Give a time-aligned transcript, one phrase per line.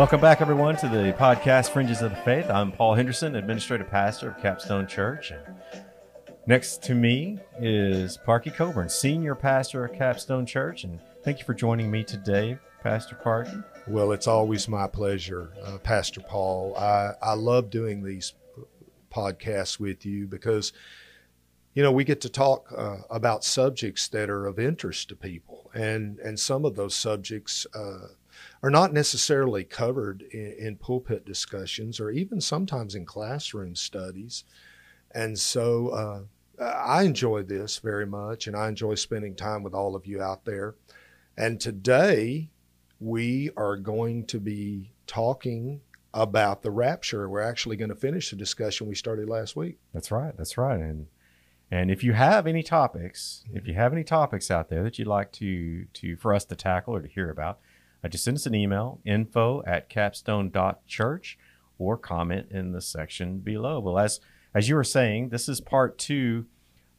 [0.00, 2.48] Welcome back, everyone, to the podcast Fringes of the Faith.
[2.48, 5.30] I'm Paul Henderson, administrative pastor of Capstone Church.
[5.30, 5.42] And
[6.46, 10.84] next to me is Parkey Cobern, senior pastor of Capstone Church.
[10.84, 13.62] And thank you for joining me today, Pastor Parkey.
[13.86, 16.74] Well, it's always my pleasure, uh, Pastor Paul.
[16.78, 18.32] I, I love doing these
[19.14, 20.72] podcasts with you because,
[21.74, 25.70] you know, we get to talk uh, about subjects that are of interest to people.
[25.74, 28.14] And, and some of those subjects, uh,
[28.62, 34.44] are not necessarily covered in, in, pulpit discussions or even sometimes in classroom studies.
[35.12, 39.96] And so uh, I enjoy this very much, and I enjoy spending time with all
[39.96, 40.74] of you out there.
[41.36, 42.50] And today
[43.00, 45.80] we are going to be talking
[46.12, 47.28] about the rapture.
[47.28, 49.78] We're actually going to finish the discussion we started last week.
[49.94, 50.36] That's right.
[50.36, 50.80] That's right.
[50.80, 51.06] And
[51.72, 55.08] and if you have any topics, if you have any topics out there that you'd
[55.08, 57.60] like to to for us to tackle or to hear about,
[58.02, 61.38] uh, just send us an email, info at capstone.church,
[61.78, 63.80] or comment in the section below.
[63.80, 64.20] Well, as,
[64.54, 66.46] as you were saying, this is part two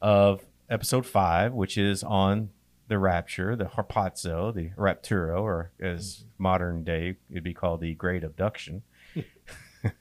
[0.02, 2.50] of episode five, which is on
[2.88, 8.24] the rapture, the harpazo, the rapturo, or as modern day it'd be called the great
[8.24, 8.82] abduction.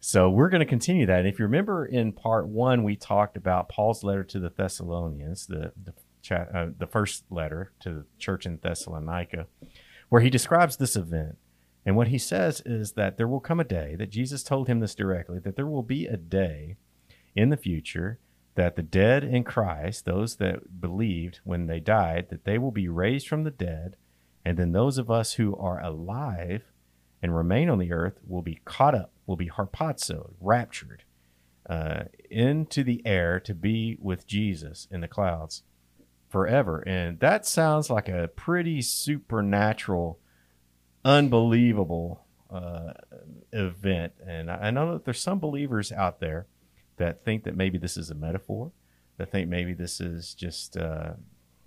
[0.00, 1.20] so we're going to continue that.
[1.20, 5.46] And if you remember in part one, we talked about Paul's letter to the Thessalonians,
[5.46, 5.94] the the,
[6.34, 9.46] uh, the first letter to the church in Thessalonica
[10.08, 11.36] where he describes this event.
[11.84, 14.80] And what he says is that there will come a day that Jesus told him
[14.80, 16.76] this directly that there will be a day
[17.34, 18.18] in the future
[18.56, 22.88] that the dead in Christ, those that believed when they died, that they will be
[22.88, 23.94] raised from the dead,
[24.44, 26.64] and then those of us who are alive
[27.22, 31.04] and remain on the earth will be caught up, will be harpazoed, raptured
[31.70, 35.62] uh, into the air to be with Jesus in the clouds
[36.28, 36.80] forever.
[36.86, 40.18] And that sounds like a pretty supernatural,
[41.04, 42.92] unbelievable uh,
[43.52, 44.12] event.
[44.26, 46.46] And I know that there's some believers out there
[46.96, 48.72] that think that maybe this is a metaphor,
[49.16, 51.10] that think maybe this is just, uh,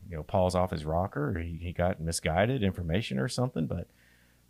[0.09, 3.67] you know, Paul's off his rocker he, he got misguided information or something.
[3.67, 3.88] But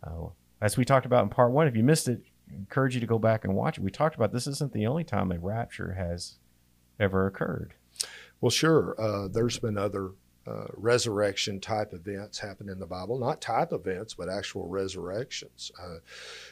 [0.02, 0.28] uh,
[0.60, 3.06] as we talked about in part one, if you missed it, I encourage you to
[3.06, 3.84] go back and watch it.
[3.84, 6.36] We talked about this isn't the only time a rapture has
[6.98, 7.74] ever occurred.
[8.42, 9.00] Well, sure.
[9.00, 10.10] Uh, there's been other
[10.44, 15.70] uh, resurrection type events happen in the Bible, not type events, but actual resurrections.
[15.80, 15.98] Uh,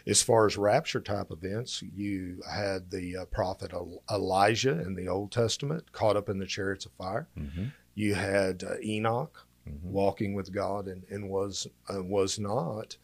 [0.07, 3.73] as far as rapture type events, you had the uh, prophet
[4.09, 7.27] Elijah in the Old Testament caught up in the chariots of fire.
[7.37, 7.65] Mm-hmm.
[7.97, 9.91] You had uh, Enoch mm-hmm.
[9.91, 12.97] walking with God and, and was uh, was not,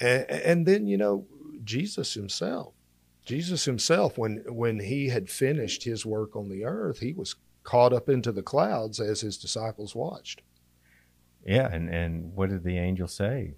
[0.00, 1.24] and, and then you know
[1.62, 2.74] Jesus himself.
[3.24, 7.92] Jesus himself, when when he had finished his work on the earth, he was caught
[7.92, 10.42] up into the clouds as his disciples watched.
[11.44, 13.54] Yeah, and, and what did the angel say?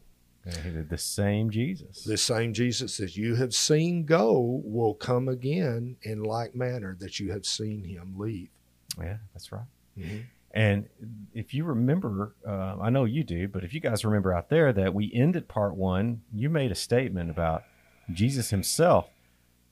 [0.88, 2.04] The same Jesus.
[2.04, 7.18] The same Jesus that you have seen go will come again in like manner that
[7.18, 8.50] you have seen him leave.
[8.96, 9.66] Yeah, that's right.
[9.98, 10.18] Mm-hmm.
[10.52, 10.88] And
[11.34, 14.72] if you remember, uh, I know you do, but if you guys remember out there
[14.72, 17.64] that we ended part one, you made a statement about
[18.12, 19.10] Jesus himself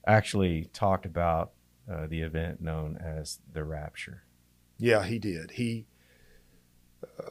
[0.06, 1.52] actually talked about
[1.90, 4.23] uh, the event known as the rapture.
[4.78, 5.52] Yeah, he did.
[5.52, 5.86] He.
[7.02, 7.30] Uh,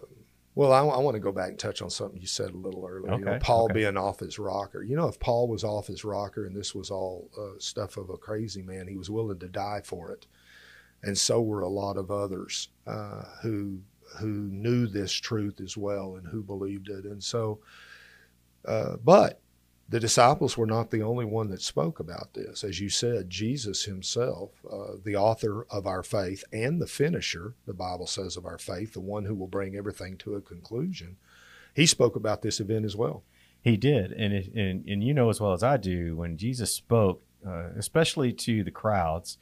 [0.56, 2.86] well, I, I, want to go back and touch on something you said a little
[2.88, 3.14] earlier.
[3.14, 3.20] Okay.
[3.20, 3.74] You know, Paul okay.
[3.74, 4.84] being off his rocker.
[4.84, 8.12] You know, if Paul was off his rocker and this was all uh, stuff of
[8.12, 10.28] a crazy man, he was willing to die for it,
[11.02, 13.80] and so were a lot of others uh, who
[14.20, 17.06] who knew this truth as well and who believed it.
[17.06, 17.60] And so,
[18.66, 19.42] uh, but
[19.90, 22.64] the disciples were not the only one that spoke about this.
[22.64, 27.74] As you said, Jesus himself, uh, the author of our faith and the finisher, the
[27.74, 31.18] Bible says, of our faith, the one who will bring everything to a conclusion,
[31.76, 33.24] he spoke about this event as well.
[33.62, 34.14] He did.
[34.14, 37.72] And, it, and, and you know as well as I do, when Jesus spoke, uh,
[37.78, 39.38] especially to the crowds,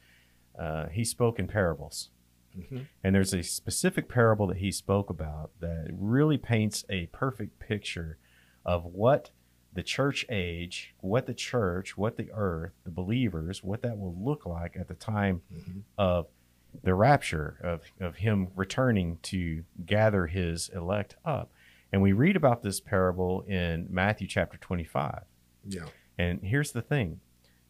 [0.58, 2.10] uh, he spoke in parables.
[2.58, 2.80] Mm-hmm.
[3.04, 8.18] And there's a specific parable that he spoke about that really paints a perfect picture
[8.66, 9.30] of what–
[9.74, 14.44] the church age, what the church, what the earth, the believers, what that will look
[14.44, 15.80] like at the time mm-hmm.
[15.96, 16.26] of
[16.82, 21.50] the rapture, of, of him returning to gather his elect up.
[21.92, 25.22] And we read about this parable in Matthew chapter 25.
[25.68, 25.86] Yeah.
[26.18, 27.20] And here's the thing.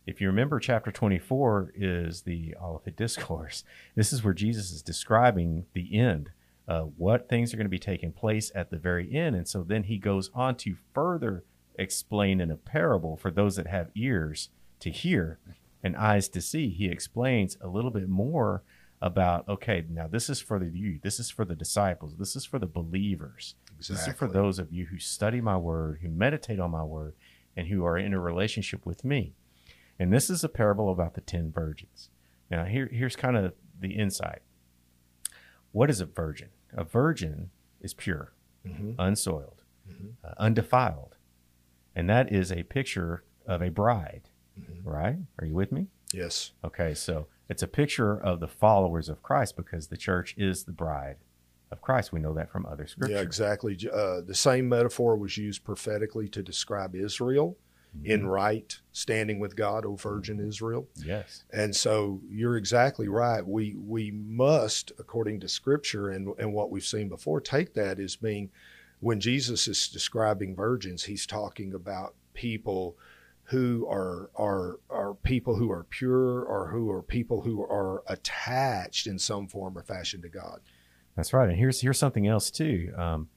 [0.07, 3.65] If you remember, chapter 24 is the Olivet Discourse.
[3.95, 6.31] This is where Jesus is describing the end,
[6.67, 9.37] uh, what things are going to be taking place at the very end.
[9.37, 11.45] And so then he goes on to further
[11.79, 15.39] explain in a parable for those that have ears to hear
[15.83, 16.69] and eyes to see.
[16.69, 18.63] He explains a little bit more
[19.01, 22.45] about okay, now this is for the you, this is for the disciples, this is
[22.45, 23.57] for the believers.
[23.77, 23.97] Exactly.
[23.97, 27.15] This is for those of you who study my word, who meditate on my word,
[27.57, 29.35] and who are in a relationship with me.
[29.99, 32.11] And this is a parable about the 10 virgins.
[32.51, 34.41] Now, here, here's kind of the insight.
[35.73, 36.49] What is a virgin?
[36.75, 38.33] A virgin is pure,
[38.67, 38.93] mm-hmm.
[38.99, 40.09] unsoiled, mm-hmm.
[40.25, 41.17] Uh, undefiled.
[41.95, 44.29] And that is a picture of a bride,
[44.59, 44.89] mm-hmm.
[44.89, 45.17] right?
[45.39, 45.89] Are you with me?
[46.13, 46.53] Yes.
[46.65, 50.73] Okay, so it's a picture of the followers of Christ because the church is the
[50.73, 51.17] bride
[51.71, 52.13] of Christ.
[52.13, 53.17] We know that from other scriptures.
[53.17, 53.77] Yeah, exactly.
[53.93, 57.57] Uh, the same metaphor was used prophetically to describe Israel
[57.97, 58.07] mm-hmm.
[58.07, 60.87] in right standing with God, O Virgin Israel.
[61.05, 61.45] Yes.
[61.53, 63.47] And so you're exactly right.
[63.47, 68.17] We we must, according to Scripture and and what we've seen before, take that as
[68.17, 68.51] being
[69.03, 72.97] when Jesus is describing virgins, he's talking about people
[73.47, 79.09] who are are are people who are pure or who are people who are attached
[79.09, 80.61] in some form or fashion to God.
[81.17, 81.49] That's right.
[81.49, 82.93] And here's here's something else too.
[82.97, 83.29] Um,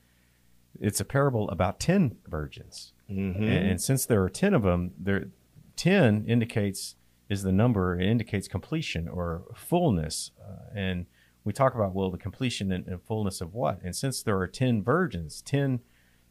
[0.80, 3.44] it's a parable about ten virgins, mm-hmm.
[3.44, 5.30] and, and, since there are ten of them, there
[5.76, 6.96] ten indicates
[7.28, 8.00] is the number.
[8.00, 11.08] It indicates completion or fullness, uh, and
[11.46, 13.80] we talk about well the completion and, and, fullness of what.
[13.84, 15.80] And since there are ten virgins, 10,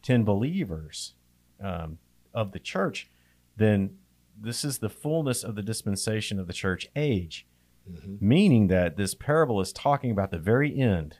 [0.02, 1.14] 10 believers
[1.62, 1.98] um,
[2.34, 3.08] of the church,
[3.56, 3.96] then
[4.38, 7.46] this is the fullness of the dispensation of the church age.
[7.88, 8.16] Mm-hmm.
[8.26, 11.18] Meaning that this parable is talking about the very end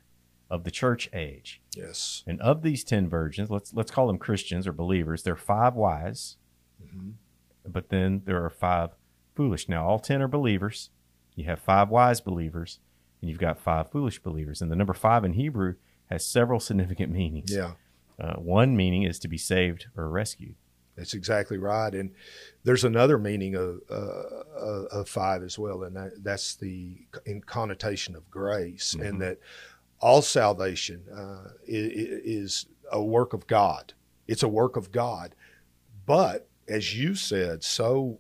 [0.51, 1.61] of the church age.
[1.77, 2.25] Yes.
[2.27, 5.75] And of these 10 virgins, let's let's call them Christians or believers, there are five
[5.75, 6.37] wise.
[6.83, 7.11] Mm-hmm.
[7.67, 8.91] But then there are five
[9.35, 9.69] foolish.
[9.69, 10.91] Now all 10 are believers.
[11.35, 12.81] You have five wise believers
[13.25, 14.61] and you've got five foolish believers.
[14.61, 15.77] And the number 5 in Hebrew
[16.11, 17.51] has several significant meanings.
[17.51, 17.73] Yeah.
[18.21, 20.57] Uh, one meaning is to be saved or rescued.
[20.95, 21.95] That's exactly right.
[21.95, 22.11] And
[22.65, 26.99] there's another meaning of, uh, of five as well, and that, that's the
[27.47, 29.07] connotation of grace, mm-hmm.
[29.07, 29.39] and that
[30.01, 33.95] all salvation uh, is, a work of God.
[34.29, 35.35] It's a work of God.
[36.05, 38.19] But as you said so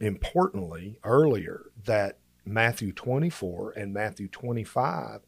[0.00, 5.20] importantly earlier, that Matthew 24 and Matthew 25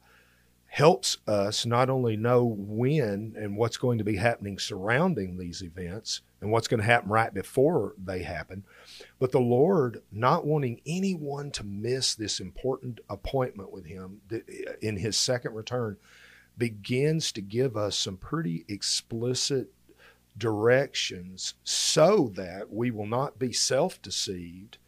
[0.67, 6.23] helps us not only know when and what's going to be happening surrounding these events
[6.41, 8.65] and what's going to happen right before they happen,
[9.21, 14.41] but the Lord not wanting anyone to miss this important appointment with Him eh,
[14.83, 15.97] in His second return
[16.59, 19.73] begins to give us some pretty explicit
[20.37, 24.79] directions so that we will not be self deceived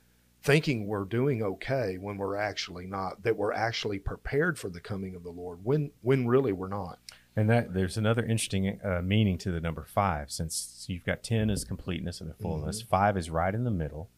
[0.46, 5.16] thinking we're doing okay when we're actually not that we're actually prepared for the coming
[5.16, 7.00] of the lord when when really we're not
[7.34, 11.50] and that there's another interesting uh, meaning to the number five since you've got 10
[11.50, 12.88] is completeness and the fullness mm-hmm.
[12.88, 14.08] five is right in the middle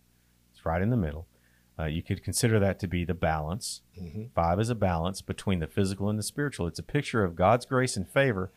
[0.52, 1.26] it's right in the middle
[1.78, 4.24] uh, you could consider that to be the balance mm-hmm.
[4.34, 7.64] five is a balance between the physical and the spiritual it's a picture of god's
[7.64, 8.52] grace and favor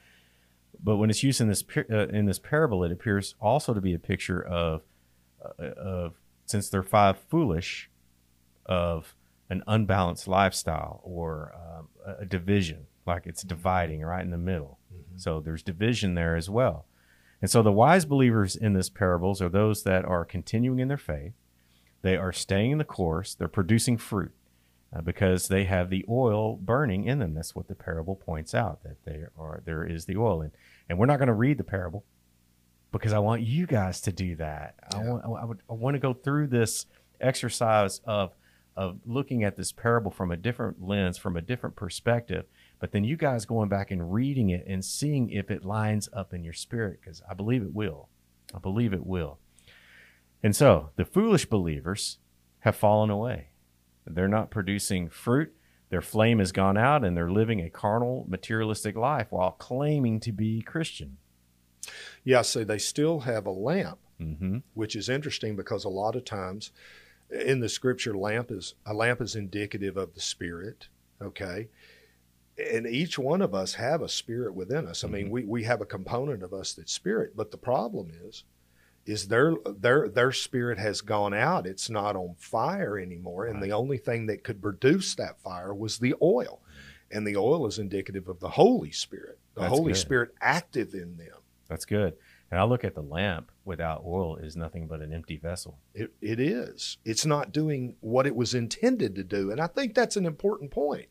[0.84, 3.94] but when it's used in this uh, in this parable it appears also to be
[3.94, 4.82] a picture of
[5.42, 6.21] uh, of
[6.52, 7.90] since they're five foolish,
[8.66, 9.16] of
[9.50, 11.88] an unbalanced lifestyle or um,
[12.20, 14.80] a division, like it's dividing right in the middle.
[14.94, 15.18] Mm-hmm.
[15.18, 16.86] So there's division there as well.
[17.42, 20.98] And so the wise believers in this parables are those that are continuing in their
[20.98, 21.34] faith.
[22.02, 23.36] They are staying in the course.
[23.36, 24.32] They're producing fruit
[24.96, 27.34] uh, because they have the oil burning in them.
[27.34, 30.42] That's what the parable points out that they are there is the oil.
[30.42, 30.52] And
[30.88, 32.06] and we're not going to read the parable
[32.92, 34.76] because I want you guys to do that.
[34.94, 35.00] Yeah.
[35.00, 36.86] I want I, would, I want to go through this
[37.20, 38.34] exercise of
[38.78, 42.46] of looking at this parable from a different lens, from a different perspective.
[42.80, 46.34] But then you guys going back and reading it and seeing if it lines up
[46.34, 48.08] in your spirit, because I believe it will.
[48.56, 49.40] I believe it will.
[50.42, 52.18] And so the foolish believers
[52.60, 53.50] have fallen away.
[54.06, 55.54] They're not producing fruit.
[55.90, 60.32] Their flame has gone out and they're living a carnal, materialistic life while claiming to
[60.32, 61.18] be Christian.
[62.24, 64.60] Yeah, so they still have a lamp, mm-hmm.
[64.74, 66.72] which is interesting because a lot of times
[67.32, 70.88] in the scripture, lamp is a lamp is indicative of the spirit.
[71.22, 71.70] Okay.
[72.58, 75.04] And each one of us have a spirit within us.
[75.04, 75.16] I mm-hmm.
[75.16, 78.44] mean, we, we have a component of us that's spirit, but the problem is,
[79.06, 81.66] is their their their spirit has gone out.
[81.66, 85.98] It's not on fire anymore, and the only thing that could produce that fire was
[85.98, 86.62] the oil,
[87.10, 90.00] and the oil is indicative of the Holy Spirit, the That's Holy good.
[90.00, 91.41] Spirit active in them.
[91.72, 92.16] That's good.
[92.52, 95.80] And I look at the lamp without oil is nothing but an empty vessel.
[95.94, 96.98] It, it is.
[97.06, 99.52] It's not doing what it was intended to do.
[99.52, 101.08] And I think that's an important point.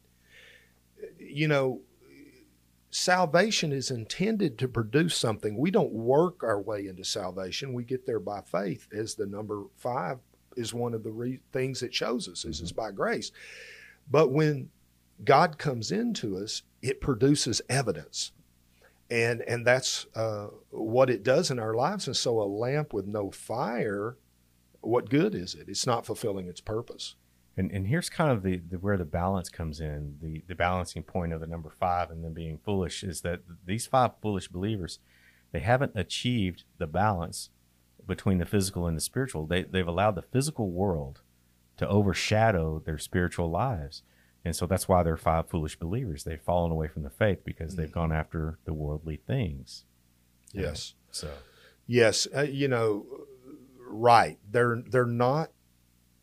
[1.19, 1.81] You know,
[2.91, 5.57] salvation is intended to produce something.
[5.57, 7.73] We don't work our way into salvation.
[7.73, 10.19] We get there by faith, as the number five
[10.59, 12.77] is one of the re- things it shows us, is mm-hmm.
[12.77, 13.33] by grace.
[14.11, 14.69] But when
[15.25, 18.33] God comes into us, it produces evidence
[19.11, 22.07] and and that's uh, what it does in our lives.
[22.07, 24.17] And so, a lamp with no fire,
[24.81, 25.69] what good is it?
[25.69, 27.17] It's not fulfilling its purpose.
[27.57, 30.17] And and here's kind of the, the where the balance comes in.
[30.23, 33.87] The the balancing point of the number five and then being foolish is that these
[33.87, 35.01] five foolish believers,
[35.53, 37.51] they haven't achieved the balance
[38.07, 39.47] between the physical and the spiritual.
[39.47, 41.23] They they've allowed the physical world
[41.79, 44.03] to overshadow their spiritual lives.
[44.45, 46.25] And so that's why they're five foolish believers.
[46.25, 49.85] They've fallen away from the faith because they've gone after the worldly things.
[50.53, 50.95] Yes.
[51.11, 51.29] So,
[51.87, 53.05] yes, uh, you know,
[53.79, 54.39] right.
[54.51, 55.51] They're they're not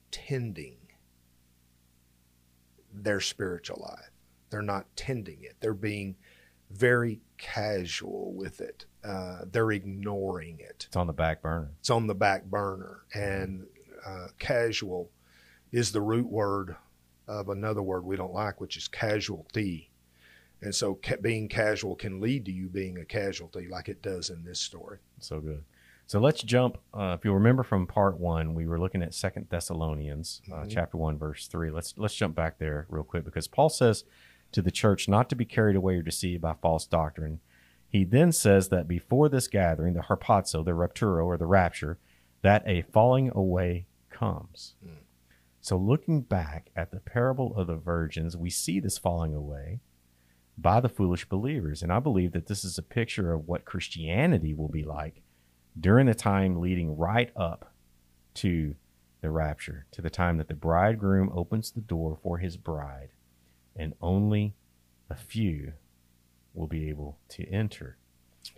[0.10, 0.78] tending
[2.92, 4.12] their spiritual life.
[4.50, 5.58] They're not tending it.
[5.60, 6.16] They're being
[6.72, 8.86] very casual with it.
[9.04, 10.86] Uh, they're ignoring it.
[10.88, 11.72] It's on the back burner.
[11.80, 13.68] It's on the back burner, and
[14.06, 15.12] uh, casual
[15.72, 16.76] is the root word
[17.28, 19.92] of another word we don't like, which is casualty.
[20.62, 24.30] And so ca- being casual can lead to you being a casualty, like it does
[24.30, 25.00] in this story.
[25.20, 25.64] So good.
[26.08, 26.78] So let's jump.
[26.94, 30.70] Uh, if you remember from part one, we were looking at Second Thessalonians, uh, mm-hmm.
[30.70, 31.70] chapter one, verse three.
[31.70, 34.06] Let's let's jump back there real quick because Paul says
[34.54, 37.42] to the church not to be carried away or deceived by false doctrine.
[37.90, 41.98] He then says that before this gathering, the harpazo, the rapturo, or the rapture,
[42.42, 44.76] that a falling away comes.
[44.86, 44.92] Mm.
[45.68, 49.82] So, looking back at the parable of the virgins, we see this falling away
[50.58, 51.84] by the foolish believers.
[51.84, 55.24] And I believe that this is a picture of what Christianity will be like
[55.78, 57.74] during the time leading right up
[58.36, 58.76] to
[59.20, 63.10] the rapture, to the time that the bridegroom opens the door for his bride,
[63.76, 64.56] and only
[65.10, 65.74] a few
[66.54, 67.98] will be able to enter.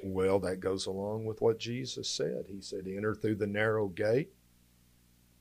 [0.03, 2.45] Well, that goes along with what Jesus said.
[2.47, 4.31] He said, Enter through the narrow gate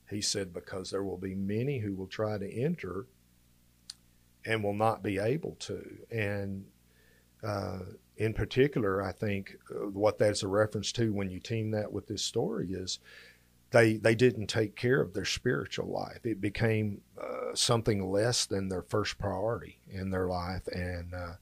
[0.09, 3.05] he said, because there will be many who will try to enter
[4.45, 5.85] and will not be able to.
[6.09, 6.65] And
[7.43, 7.79] uh,
[8.17, 12.07] in particular, I think uh, what that's a reference to when you team that with
[12.07, 12.99] this story is
[13.71, 16.25] they they didn't take care of their spiritual life.
[16.25, 21.33] It became uh, something less than their first priority in their life, and uh,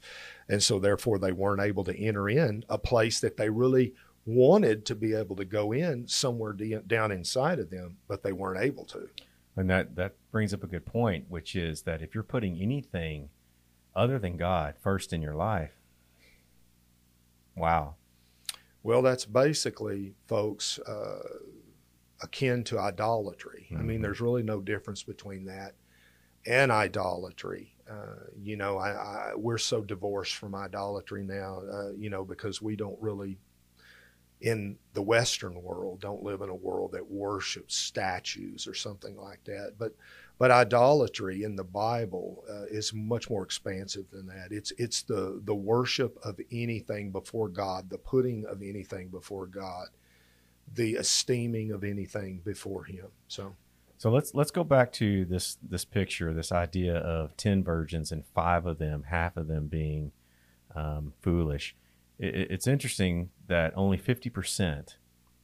[0.50, 3.94] and so therefore they weren't able to enter in a place that they really
[4.28, 8.34] wanted to be able to go in somewhere de- down inside of them, but they
[8.34, 9.10] weren't able to.
[9.56, 13.30] And that, that brings up a good point, which is that if you're putting anything
[13.96, 15.72] other than God first in your life,
[17.56, 17.96] wow.
[18.84, 21.24] Well, that's basically, folks, uh,
[22.22, 23.68] akin to idolatry.
[23.72, 23.78] Mm-hmm.
[23.78, 24.04] I mean, mm-hmm.
[24.04, 25.74] there's really no difference between that
[26.46, 27.74] and idolatry.
[27.90, 32.62] Uh, you know, I, I, we're so divorced from idolatry now, uh, you know, because
[32.62, 33.40] we don't really
[34.42, 39.44] in the Western world don't live in a world that worships statues or something like
[39.46, 39.74] that.
[39.78, 39.96] But
[40.40, 44.50] but idolatry in the Bible uh, is much more expansive than that.
[44.52, 49.88] It's it's the the worship of anything before God, the putting of anything before God,
[50.74, 53.08] the esteeming of anything before Him.
[53.28, 53.56] So.
[54.00, 58.24] So let's let's go back to this this picture, this idea of ten virgins and
[58.36, 60.12] five of them, half of them being
[60.76, 61.76] um, foolish
[62.20, 64.96] it, it's interesting that only 50%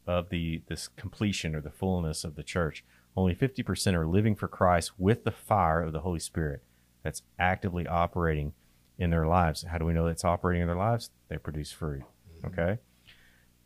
[0.05, 2.83] of the this completion or the fullness of the church,
[3.15, 6.63] only 50% are living for Christ with the fire of the Holy Spirit
[7.03, 8.53] that's actively operating
[8.97, 9.63] in their lives.
[9.63, 11.09] How do we know it's operating in their lives?
[11.29, 12.03] They produce fruit.
[12.37, 12.47] Mm-hmm.
[12.47, 12.79] Okay.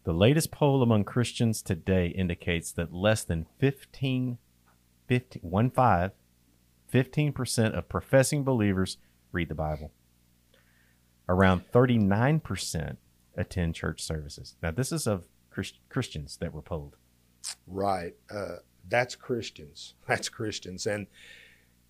[0.04, 4.38] The latest poll among Christians today indicates that less than 15,
[5.08, 6.12] 15, 1 5,
[6.94, 8.98] 15% of professing believers
[9.32, 9.92] read the Bible
[11.30, 12.98] around 39%
[13.38, 14.56] attend church services.
[14.62, 16.98] Now, this is of Christ- Christians that were polled.
[17.66, 18.16] Right.
[18.30, 18.58] Uh,
[18.90, 19.94] that's Christians.
[20.08, 20.88] That's Christians.
[20.88, 21.08] And,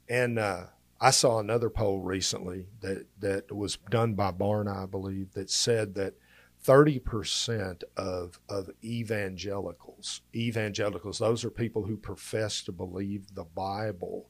[0.10, 0.66] and, uh,
[1.00, 5.94] I saw another poll recently that, that was done by Barna, I believe, that said
[5.94, 6.16] that
[6.66, 14.30] 30% of, of evangelicals, evangelicals, those are people who profess to believe the Bible,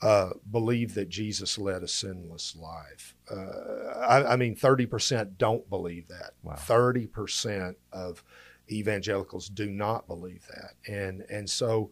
[0.00, 3.14] uh, believe that Jesus led a sinless life.
[3.30, 6.32] Uh, I, I, mean, 30% don't believe that.
[6.42, 6.54] Wow.
[6.54, 8.22] 30% of
[8.70, 10.74] evangelicals do not believe that.
[10.92, 11.90] And, and so,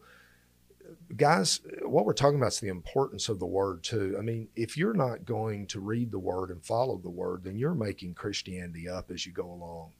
[1.17, 4.15] guys, what we're talking about is the importance of the word, too.
[4.17, 7.57] I mean, if you're not going to read the word and follow the word, then
[7.57, 9.91] you're making Christianity up as you go along.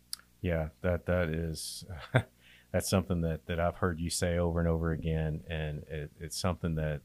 [0.42, 1.84] Yeah, that that is.
[2.72, 6.40] that's something that, that I've heard you say over and over again, and it, it's
[6.40, 7.02] something that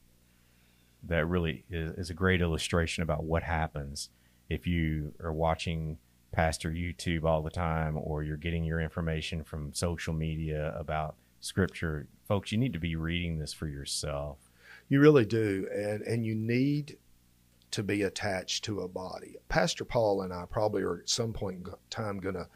[1.07, 4.09] that really is, is a great illustration about what happens
[4.49, 5.97] if you are watching
[6.31, 12.07] pastor YouTube all the time or you're getting your information from social media about scripture.
[12.27, 14.37] Folks, you need to be reading this for yourself.
[14.89, 15.67] You really do.
[15.73, 16.97] And and you need
[17.71, 19.35] to be attached to a body.
[19.49, 22.47] Pastor Paul and I probably are at some point in time going to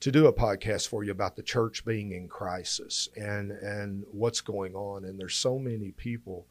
[0.00, 4.40] to do a podcast for you about the church being in crisis and and what's
[4.40, 6.46] going on and there's so many people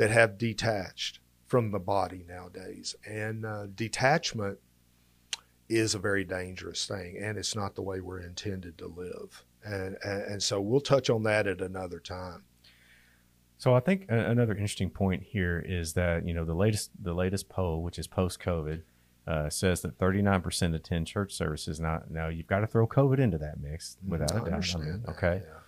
[0.00, 4.58] that have detached from the body nowadays and uh, detachment
[5.68, 9.98] is a very dangerous thing and it's not the way we're intended to live and,
[10.02, 12.42] and, and so we'll touch on that at another time
[13.58, 17.50] so I think another interesting point here is that you know the latest the latest
[17.50, 18.80] poll, which is post COVID,
[19.26, 21.78] uh, says that 39% attend church services.
[21.78, 24.74] Now, now you've got to throw COVID into that mix without I a doubt.
[24.74, 25.59] I mean, okay, yeah.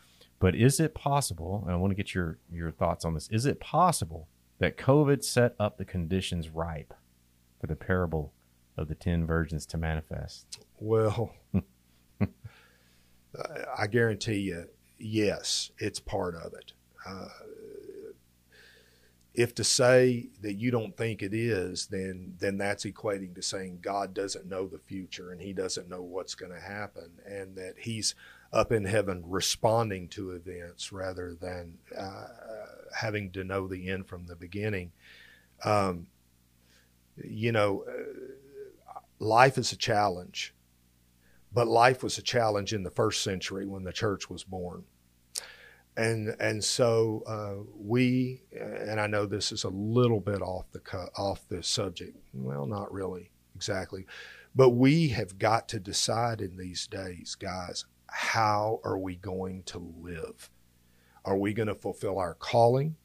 [0.43, 1.63] But is it possible?
[1.63, 3.29] And I want to get your your thoughts on this.
[3.31, 4.27] Is it possible
[4.59, 6.93] that COVID set up the conditions ripe
[7.61, 8.33] for the parable
[8.77, 10.59] of the ten virgins to manifest?
[10.81, 11.33] Well,
[13.79, 14.65] I guarantee you,
[14.99, 16.73] yes, it's part of it.
[17.07, 17.29] Uh,
[19.35, 23.79] if to say that you don't think it is, then then that's equating to saying
[23.81, 27.75] God doesn't know the future and He doesn't know what's going to happen, and that
[27.79, 28.17] He's
[28.53, 32.27] up in heaven responding to events rather than uh,
[32.95, 34.93] having to know the end from the beginning.
[35.65, 36.09] Um,
[37.17, 40.55] you know, uh, life is a challenge,
[41.53, 44.85] but life was a challenge in the first century when the church was born
[45.97, 50.81] and and so uh, we and I know this is a little bit off the
[50.81, 52.17] cut, off the subject.
[52.33, 54.07] Well, not really exactly,
[54.55, 57.85] but we have got to decide in these days, guys.
[58.13, 60.51] How are we going to live?
[61.25, 62.97] Are we going to fulfill our calling?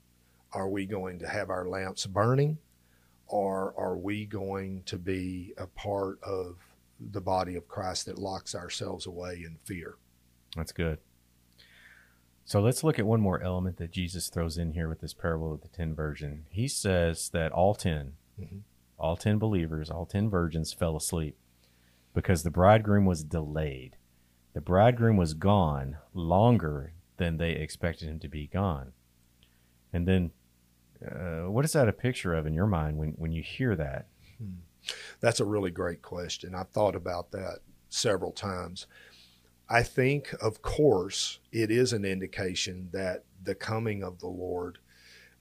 [0.51, 2.57] Are we going to have our lamps burning?
[3.27, 6.57] Or are we going to be a part of
[6.99, 9.95] the body of Christ that locks ourselves away in fear?
[10.55, 10.99] That's good.
[12.45, 15.53] So let's look at one more element that Jesus throws in here with this parable
[15.53, 16.45] of the ten virgin.
[16.49, 18.61] He says that all 10 Mhm.
[18.97, 21.37] all ten believers, all ten virgins fell asleep
[22.13, 23.96] because the bridegroom was delayed.
[24.57, 28.93] The bridegroom was gone longer than they expected him to be gone.
[29.93, 30.31] And then,
[30.99, 34.07] uh, what is that a picture of in your mind when, when you hear that?
[35.19, 36.55] That's a really great question.
[36.55, 38.87] I've thought about that several times.
[39.69, 44.79] I think, of course, it is an indication that the coming of the Lord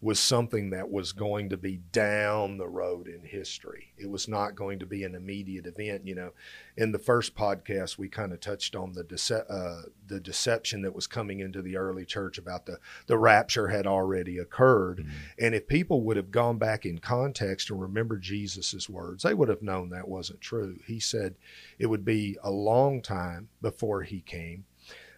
[0.07, 3.93] was something that was going to be down the road in history.
[3.99, 6.07] It was not going to be an immediate event.
[6.07, 6.31] You know,
[6.77, 10.95] in the first podcast, we kind of touched on the dece- uh, the deception that
[10.95, 15.05] was coming into the early church about the the rapture had already occurred,
[15.41, 19.49] and if people would have gone back in context and remembered Jesus's words, they would
[19.49, 20.79] have known that wasn't true.
[20.87, 21.35] He said
[21.81, 24.67] it would be a long time before he came,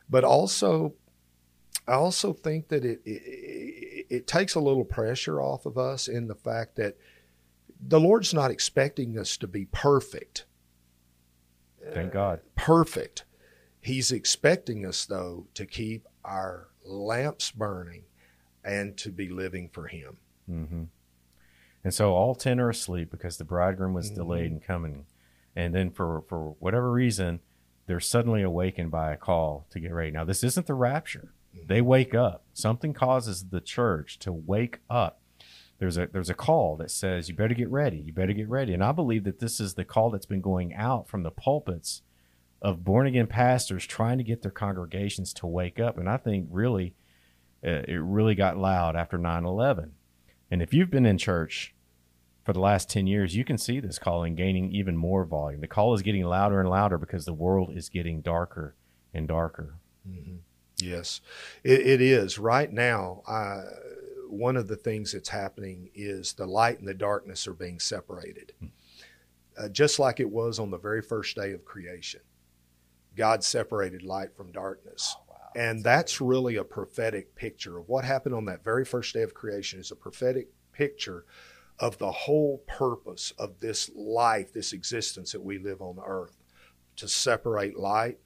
[0.08, 0.94] but also
[1.88, 6.28] I also think that it, it it takes a little pressure off of us in
[6.28, 6.96] the fact that
[7.80, 10.44] the Lord's not expecting us to be perfect.
[11.92, 12.40] Thank God.
[12.56, 13.24] Perfect.
[13.80, 18.04] He's expecting us though to keep our lamps burning
[18.64, 20.18] and to be living for him.
[20.46, 20.84] hmm
[21.84, 24.14] And so all ten are asleep because the bridegroom was Mhm.
[24.16, 25.06] delayed in coming,
[25.56, 27.40] and then for for whatever reason,
[27.86, 30.10] they're suddenly awakened by a call to get ready.
[30.10, 31.32] Now this isn't the rapture;
[31.66, 32.44] they wake up.
[32.52, 35.20] Something causes the church to wake up.
[35.78, 37.98] There's a there's a call that says you better get ready.
[37.98, 38.74] You better get ready.
[38.74, 42.02] And I believe that this is the call that's been going out from the pulpits
[42.60, 45.96] of born again pastors trying to get their congregations to wake up.
[45.96, 46.94] And I think really,
[47.64, 49.92] uh, it really got loud after 9 11.
[50.50, 51.74] And if you've been in church
[52.44, 55.60] for the last 10 years, you can see this calling gaining even more volume.
[55.60, 58.74] The call is getting louder and louder because the world is getting darker
[59.14, 59.76] and darker.
[60.08, 60.38] Mhm.
[60.82, 61.20] Yes,
[61.64, 62.38] it, it is.
[62.38, 63.62] Right now, uh,
[64.28, 68.52] one of the things that's happening is the light and the darkness are being separated.
[69.56, 72.20] Uh, just like it was on the very first day of creation,
[73.16, 75.16] God separated light from darkness.
[75.56, 79.34] And that's really a prophetic picture of what happened on that very first day of
[79.34, 81.24] creation is a prophetic picture
[81.80, 86.36] of the whole purpose of this life, this existence that we live on earth,
[86.96, 88.18] to separate light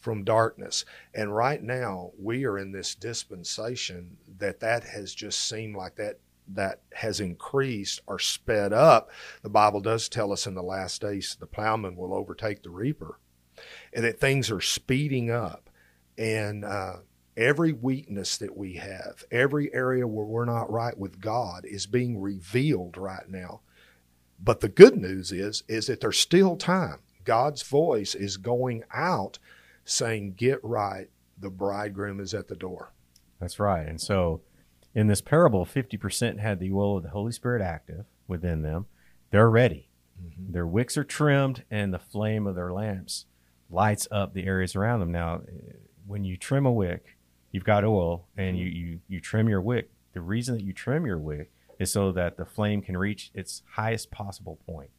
[0.00, 0.84] from darkness.
[1.14, 6.18] And right now we are in this dispensation that that has just seemed like that
[6.52, 9.10] that has increased or sped up.
[9.42, 13.20] The Bible does tell us in the last days the plowman will overtake the reaper,
[13.92, 15.70] and that things are speeding up.
[16.18, 16.96] And uh,
[17.36, 22.20] every weakness that we have, every area where we're not right with God, is being
[22.20, 23.60] revealed right now.
[24.42, 26.98] But the good news is, is that there's still time.
[27.24, 29.38] God's voice is going out,
[29.84, 31.08] saying, "Get right.
[31.38, 32.92] The bridegroom is at the door."
[33.40, 33.86] That's right.
[33.86, 34.42] And so
[34.94, 38.86] in this parable, 50% had the oil of the Holy Spirit active within them.
[39.30, 39.88] they're ready.
[40.20, 40.52] Mm-hmm.
[40.52, 43.26] Their wicks are trimmed, and the flame of their lamps
[43.70, 45.12] lights up the areas around them.
[45.12, 45.42] Now,
[46.06, 47.16] when you trim a wick,
[47.52, 49.90] you've got oil, and you, you, you trim your wick.
[50.12, 53.62] The reason that you trim your wick is so that the flame can reach its
[53.74, 54.90] highest possible point.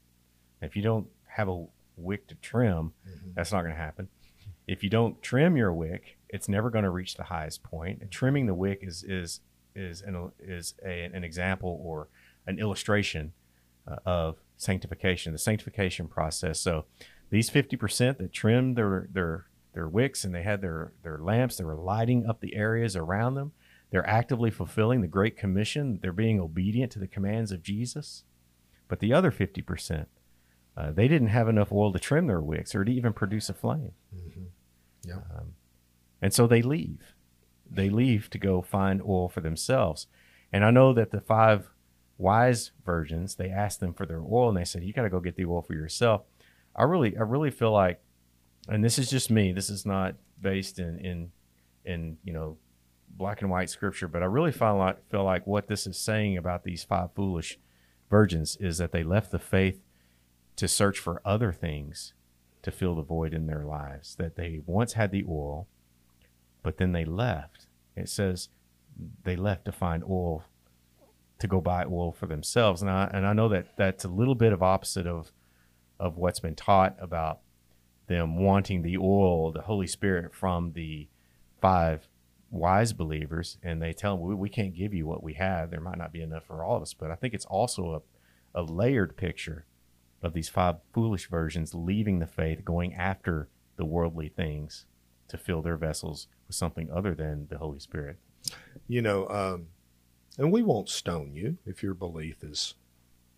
[0.62, 1.65] If you don't have a
[1.98, 3.32] wick to trim, mm-hmm.
[3.36, 4.08] that's not going to happen.
[4.72, 8.00] If you don't trim your wick, it's never going to reach the highest point.
[8.02, 9.42] And trimming the wick is is
[9.76, 12.08] is an is a, an example or
[12.48, 13.34] an illustration
[13.86, 16.62] uh, of sanctification, the sanctification process.
[16.62, 16.86] So
[17.30, 21.58] these fifty percent that trimmed their their their wicks and they had their their lamps,
[21.58, 23.52] they were lighting up the areas around them.
[23.90, 26.00] They're actively fulfilling the Great Commission.
[26.02, 28.24] They're being obedient to the commands of Jesus.
[28.88, 30.08] But the other fifty percent,
[30.78, 33.54] uh, they didn't have enough oil to trim their wicks or to even produce a
[33.54, 33.92] flame.
[34.16, 34.44] Mm-hmm.
[35.04, 35.16] Yeah.
[35.16, 35.54] Um,
[36.22, 37.16] and so they leave.
[37.70, 40.08] They leave to go find oil for themselves.
[40.52, 41.70] And I know that the five
[42.18, 45.20] wise virgins, they asked them for their oil and they said, You got to go
[45.20, 46.24] get the oil for yourself.
[46.76, 48.02] I really, I really feel like,
[48.68, 51.32] and this is just me, this is not based in, in,
[51.84, 52.58] in, you know,
[53.10, 56.38] black and white scripture, but I really feel like, feel like what this is saying
[56.38, 57.60] about these five foolish
[58.10, 59.82] virgins is that they left the faith
[60.58, 62.14] to search for other things
[62.63, 64.15] to fill the void in their lives.
[64.15, 65.67] That they once had the oil,
[66.63, 67.67] but then they left.
[67.95, 68.50] It says
[69.24, 70.43] they left to find oil
[71.39, 72.82] to go buy oil for themselves.
[72.82, 75.32] And I and I know that that's a little bit of opposite of
[76.00, 77.39] of what's been taught about
[78.08, 81.08] them wanting the oil, the Holy Spirit from the
[81.62, 82.08] five
[82.50, 85.71] wise believers, and they tell them we, we can't give you what we have.
[85.71, 88.04] There might not be enough for all of us, but I think it's also
[88.56, 89.65] a, a layered picture
[90.22, 94.86] of these five foolish virgins leaving the faith, going after the worldly things
[95.28, 98.18] to fill their vessels with something other than the Holy Spirit.
[98.88, 99.68] You know, um,
[100.38, 102.76] and we won't stone you if your belief is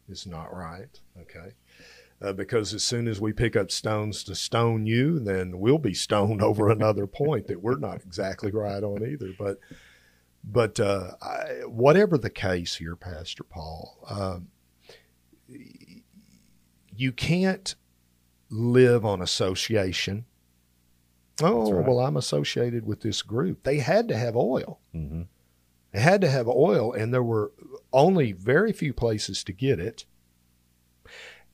[0.10, 1.00] is not right.
[1.19, 1.54] Okay.
[2.22, 5.93] Uh, because as soon as we pick up stones to stone you, then we'll be
[5.93, 9.34] stoned over another point that we're not exactly right on either.
[9.38, 9.60] But,
[10.43, 14.48] but uh, I, whatever the case here, Pastor Paul, um,
[16.95, 17.75] you can't
[18.49, 20.25] live on association.
[21.41, 21.86] Oh, right.
[21.86, 23.63] well, I'm associated with this group.
[23.63, 24.79] They had to have oil.
[24.95, 25.23] Mm-hmm.
[25.91, 27.51] They had to have oil, and there were
[27.91, 30.06] only very few places to get it.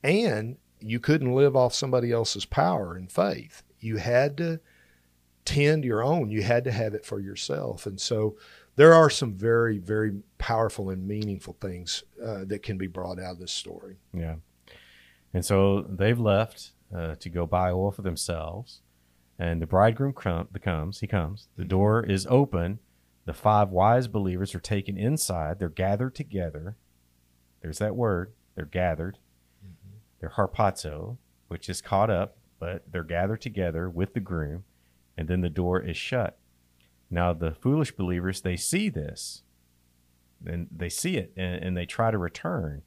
[0.04, 3.64] And you couldn't live off somebody else's power and faith.
[3.80, 4.60] You had to
[5.46, 6.30] tend your own.
[6.30, 7.86] You had to have it for yourself.
[7.86, 8.38] And so
[8.76, 13.34] there are some very, very powerful and meaningful things uh, that can be brought out
[13.34, 13.98] of this story.
[14.14, 14.36] Yeah.
[15.34, 18.82] And so they've left uh, to go buy oil for themselves.
[19.38, 21.48] And the bridegroom comes, he comes.
[21.56, 21.70] The mm-hmm.
[21.70, 22.80] door is open.
[23.26, 25.60] The five wise believers are taken inside.
[25.60, 26.76] They're gathered together.
[27.62, 28.34] There's that word.
[28.56, 29.20] They're gathered.
[29.64, 29.98] Mm-hmm.
[30.20, 34.64] They're harpazo, which is caught up, but they're gathered together with the groom.
[35.18, 36.38] And then the door is shut.
[37.12, 39.44] Now, the foolish believers, they see this.
[40.46, 42.84] And they see it and, and they try to return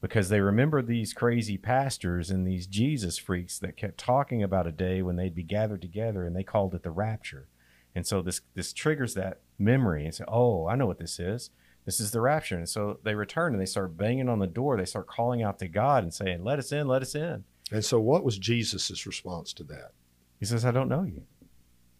[0.00, 4.72] because they remember these crazy pastors and these Jesus freaks that kept talking about a
[4.72, 7.48] day when they'd be gathered together and they called it the rapture.
[7.94, 11.50] And so this this triggers that memory and say, "Oh, I know what this is.
[11.84, 14.76] This is the rapture." And so they return and they start banging on the door.
[14.76, 17.84] They start calling out to God and saying, "Let us in, let us in." And
[17.84, 19.92] so what was Jesus' response to that?
[20.38, 21.24] He says, "I don't know you."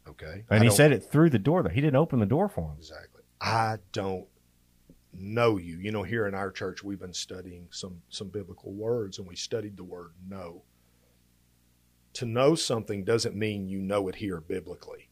[0.08, 0.44] Okay.
[0.48, 1.62] And I he said it through the door.
[1.62, 2.78] Though he didn't open the door for him.
[2.78, 3.22] Exactly.
[3.40, 4.26] I don't
[5.12, 5.78] know you.
[5.78, 9.36] You know, here in our church, we've been studying some some biblical words, and we
[9.36, 10.62] studied the word know.
[12.14, 15.08] To know something doesn't mean you know it here biblically.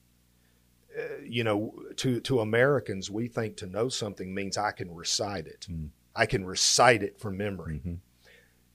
[0.96, 5.46] Uh, you know, to to Americans, we think to know something means I can recite
[5.46, 5.66] it.
[5.70, 5.90] Mm.
[6.14, 7.76] I can recite it from memory.
[7.76, 7.94] Mm-hmm.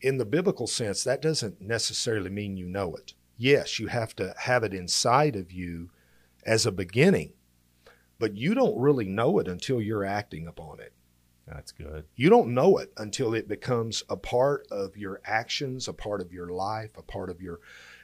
[0.02, 3.14] In the biblical sense, that doesn't necessarily mean you know it.
[3.38, 5.90] Yes, you have to have it inside of you
[6.46, 7.34] as a beginning,
[8.20, 10.94] but you don't really know it until you're acting upon it.
[11.48, 12.06] That's good.
[12.16, 16.32] You don't know it until it becomes a part of your actions, a part of
[16.32, 17.60] your life, a part of your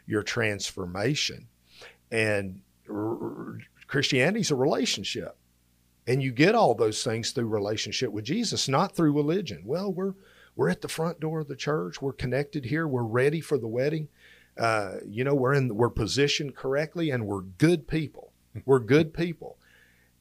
[0.05, 1.47] your transformation.
[2.11, 5.37] And r- Christianity's a relationship.
[6.07, 9.61] And you get all those things through relationship with Jesus, not through religion.
[9.65, 10.15] Well, we're
[10.55, 12.01] we're at the front door of the church.
[12.01, 12.87] We're connected here.
[12.87, 14.09] We're ready for the wedding.
[14.57, 18.33] Uh, you know, we're in we're positioned correctly, and we're good people.
[18.65, 19.57] We're good people.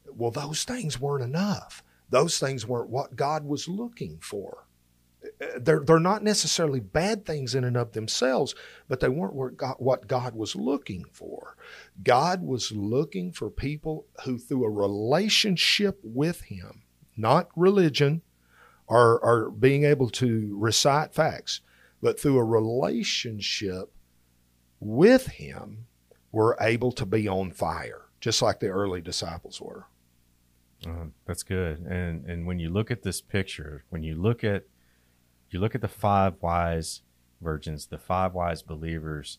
[0.06, 4.66] Well, those things weren't enough those things weren't what God was looking for.
[5.58, 8.54] They're, they're not necessarily bad things in and of themselves,
[8.88, 11.56] but they weren't what God, was looking for.
[12.02, 16.82] God was looking for people who, through a relationship with Him,
[17.16, 18.22] not religion
[18.86, 21.60] or, or being able to recite facts,
[22.00, 23.92] but through a relationship
[24.80, 25.86] with Him,
[26.30, 29.86] we're able to be on fire, just like the early disciples were.
[30.86, 31.80] Uh, that's good.
[31.80, 34.64] And and when you look at this picture, when you look at
[35.50, 37.02] you look at the five wise
[37.40, 39.38] virgins, the five wise believers,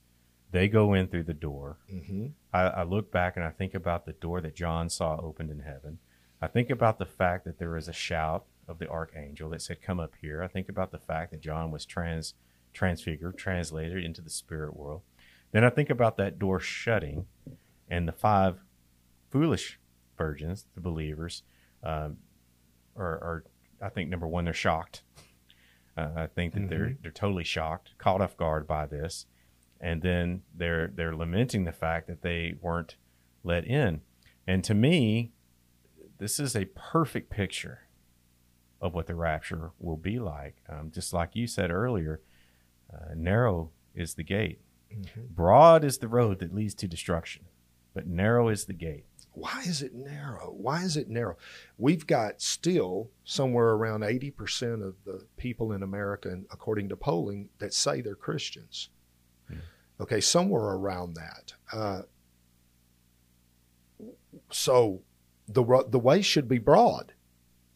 [0.52, 1.78] they go in through the door.
[1.92, 2.28] Mm-hmm.
[2.54, 5.60] I, I look back and I think about the door that John saw opened in
[5.60, 6.00] heaven.
[6.42, 9.82] I think about the fact that there was a shout of the archangel that said,
[9.82, 12.34] "Come up here." I think about the fact that John was trans
[12.74, 15.02] transfigured, translated into the spirit world.
[15.52, 17.26] Then I think about that door shutting,
[17.90, 18.60] and the five
[19.32, 19.79] foolish
[20.20, 21.42] virgins, the believers,
[21.84, 22.18] um,
[22.96, 23.44] are, are,
[23.82, 25.02] I think number one, they're shocked.
[25.98, 26.70] Uh, I think that mm-hmm.
[26.70, 29.26] they're they're totally shocked, caught off guard by this,
[29.82, 32.96] and then they're they're lamenting the fact that they weren't
[33.44, 34.02] let in.
[34.48, 35.32] And to me,
[36.18, 37.88] this is a perfect picture
[38.82, 40.56] of what the rapture will be like.
[40.70, 42.22] Um, just like you said earlier,
[42.94, 44.62] uh, narrow is the gate,
[44.94, 45.22] mm-hmm.
[45.32, 47.46] broad is the road that leads to destruction,
[47.94, 49.09] but narrow is the gate
[49.40, 50.54] why is it narrow?
[50.56, 51.38] Why is it narrow?
[51.78, 57.74] We've got still somewhere around 80% of the people in America, according to polling, that
[57.74, 58.90] say they're Christians.
[59.48, 59.56] Hmm.
[60.02, 61.54] Okay, somewhere around that.
[61.72, 62.02] Uh,
[64.52, 65.02] so
[65.48, 67.14] the, the way should be broad.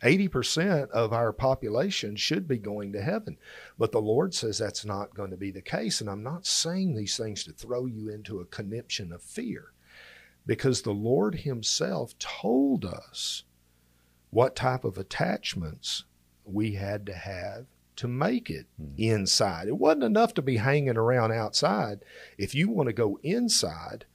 [0.03, 3.37] 80% of our population should be going to heaven.
[3.77, 6.01] But the Lord says that's not going to be the case.
[6.01, 9.72] And I'm not saying these things to throw you into a conniption of fear
[10.45, 13.43] because the Lord Himself told us
[14.29, 16.05] what type of attachments
[16.45, 18.93] we had to have to make it mm-hmm.
[18.97, 19.67] inside.
[19.67, 21.99] It wasn't enough to be hanging around outside.
[22.37, 24.05] If you want to go inside,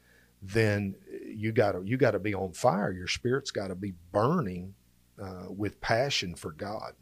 [0.43, 2.93] then you got to you got to be on fire.
[2.93, 4.75] Your spirit's got to be burning
[5.21, 6.95] uh, with passion for God.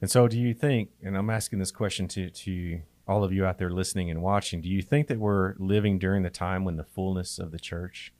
[0.00, 0.90] And so, do you think?
[1.02, 4.60] And I'm asking this question to to all of you out there listening and watching,
[4.60, 8.12] do you think that we're living during the time when the fullness of the church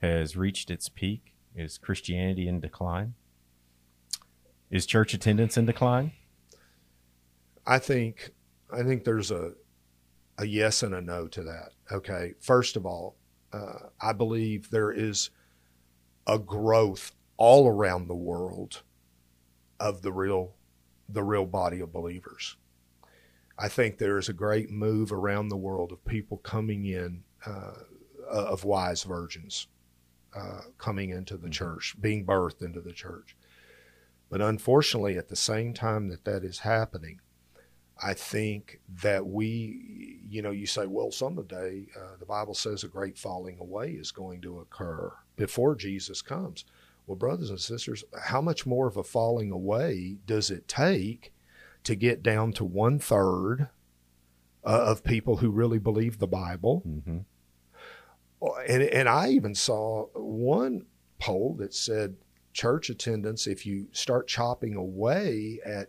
[0.00, 1.34] has reached its peak?
[1.54, 3.14] Is Christianity in decline?
[4.70, 6.12] Is church attendance in decline?
[7.66, 8.30] I think
[8.72, 9.52] I think there's a
[10.38, 11.70] a yes and a no to that.
[11.90, 13.16] Okay, first of all,
[13.52, 15.30] uh, I believe there is
[16.26, 18.82] a growth all around the world
[19.78, 20.54] of the real
[21.08, 22.56] the real body of believers.
[23.58, 27.74] I think there is a great move around the world of people coming in, uh,
[28.28, 29.66] of wise virgins
[30.34, 31.50] uh, coming into the mm-hmm.
[31.50, 33.36] church, being birthed into the church.
[34.30, 37.20] But unfortunately, at the same time that that is happening,
[38.02, 42.88] I think that we, you know, you say, well, someday uh, the Bible says a
[42.88, 46.64] great falling away is going to occur before Jesus comes.
[47.06, 51.32] Well, brothers and sisters, how much more of a falling away does it take
[51.84, 53.68] to get down to one third
[54.64, 56.82] uh, of people who really believe the Bible.
[56.86, 57.18] Mm-hmm.
[58.68, 60.86] And, and I even saw one
[61.18, 62.16] poll that said
[62.52, 65.88] church attendance, if you start chopping away at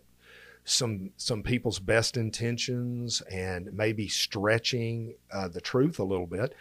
[0.64, 6.54] some some people's best intentions and maybe stretching uh, the truth a little bit,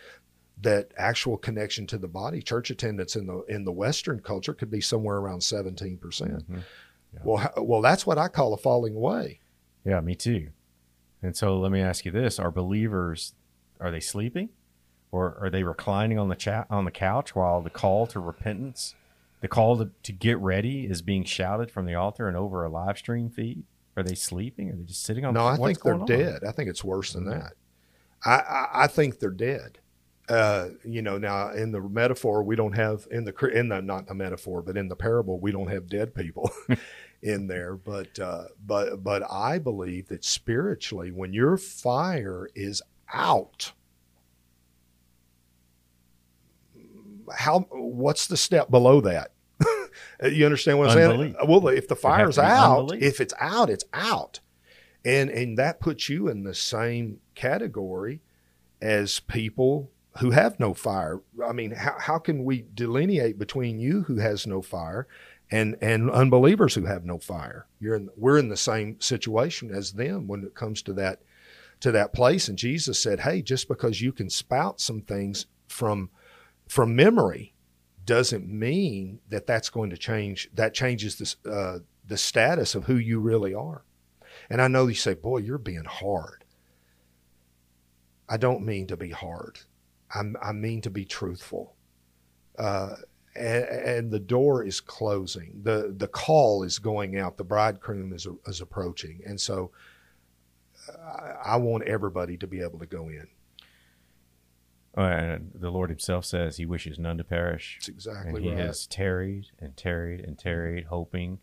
[0.61, 4.69] that actual connection to the body, church attendance in the in the Western culture could
[4.69, 6.43] be somewhere around seventeen percent.
[6.43, 6.59] Mm-hmm.
[7.13, 7.19] Yeah.
[7.23, 9.39] Well, well, that's what I call a falling away.
[9.85, 10.49] Yeah, me too.
[11.21, 13.33] And so let me ask you this: Are believers
[13.79, 14.49] are they sleeping,
[15.11, 18.95] or are they reclining on the chat on the couch while the call to repentance,
[19.41, 22.69] the call to, to get ready, is being shouted from the altar and over a
[22.69, 23.63] live stream feed?
[23.95, 24.69] Are they sleeping?
[24.69, 25.33] Are they just sitting on?
[25.33, 25.59] The couch?
[25.59, 26.43] No, I think they're dead.
[26.47, 27.39] I think it's worse than mm-hmm.
[27.39, 27.53] that.
[28.25, 29.79] I, I, I think they're dead.
[30.29, 34.07] Uh, you know, now in the metaphor, we don't have in the in the not
[34.07, 36.49] the metaphor, but in the parable, we don't have dead people
[37.21, 37.75] in there.
[37.75, 42.81] But uh, but but I believe that spiritually, when your fire is
[43.13, 43.73] out,
[47.35, 49.31] how what's the step below that?
[50.31, 51.35] you understand what I'm saying?
[51.45, 53.03] Well, if the fire's out, unbelief.
[53.03, 54.39] if it's out, it's out,
[55.03, 58.21] and and that puts you in the same category
[58.81, 61.21] as people who have no fire.
[61.45, 65.07] I mean, how, how can we delineate between you who has no fire
[65.51, 67.67] and, and unbelievers who have no fire?
[67.79, 71.21] You're in, we're in the same situation as them when it comes to that,
[71.79, 72.47] to that place.
[72.47, 76.09] And Jesus said, Hey, just because you can spout some things from,
[76.67, 77.53] from memory
[78.05, 82.95] doesn't mean that that's going to change, that changes the, uh, the status of who
[82.95, 83.83] you really are.
[84.49, 86.43] And I know you say, boy, you're being hard.
[88.27, 89.59] I don't mean to be hard.
[90.15, 91.75] I'm, i mean to be truthful.
[92.57, 92.95] Uh,
[93.35, 95.59] and, and, the door is closing.
[95.63, 97.37] the The call is going out.
[97.37, 99.71] The bridegroom is is approaching, and so
[101.43, 103.27] I want everybody to be able to go in.
[104.95, 107.77] Uh, the Lord Himself says He wishes none to perish.
[107.79, 108.59] That's exactly and He right.
[108.59, 111.39] has tarried and tarried and tarried, hoping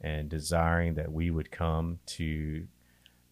[0.00, 2.66] and desiring that we would come to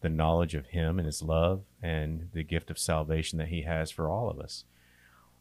[0.01, 3.91] the knowledge of Him and His love and the gift of salvation that He has
[3.91, 4.63] for all of us.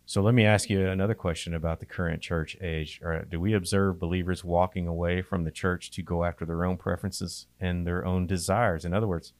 [0.09, 3.01] So let me ask you another question about the current church age.
[3.29, 7.49] Do we observe believers walking away from the church to go after their own preferences
[7.59, 8.85] and their own desires?
[8.85, 9.33] In other words,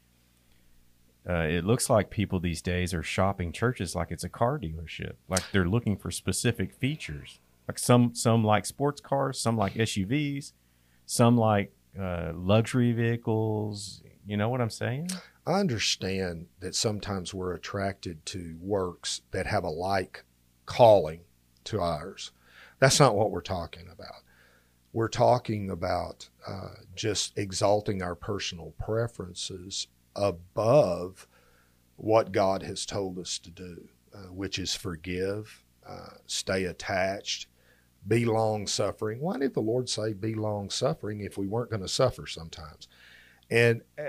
[1.29, 5.13] uh, it looks like people these days are shopping churches like it's a car dealership,
[5.29, 7.39] like they're looking for specific features.
[7.69, 10.53] Like some some like sports cars, some like SUVs,
[11.05, 14.03] some like uh, luxury vehicles.
[14.27, 15.11] You know what I'm saying?
[15.47, 20.25] I understand that sometimes we're attracted to works that have a like
[20.67, 21.21] calling
[21.65, 22.33] to ours.
[22.79, 24.23] That's not what we're talking about.
[24.93, 31.27] We're talking about uh, just exalting our personal preferences above
[31.97, 37.47] what God has told us to do, uh, which is forgive, uh, stay attached,
[38.07, 39.21] be long suffering.
[39.21, 42.89] Why did the Lord say be long suffering if we weren't going to suffer sometimes?
[43.51, 44.03] And uh,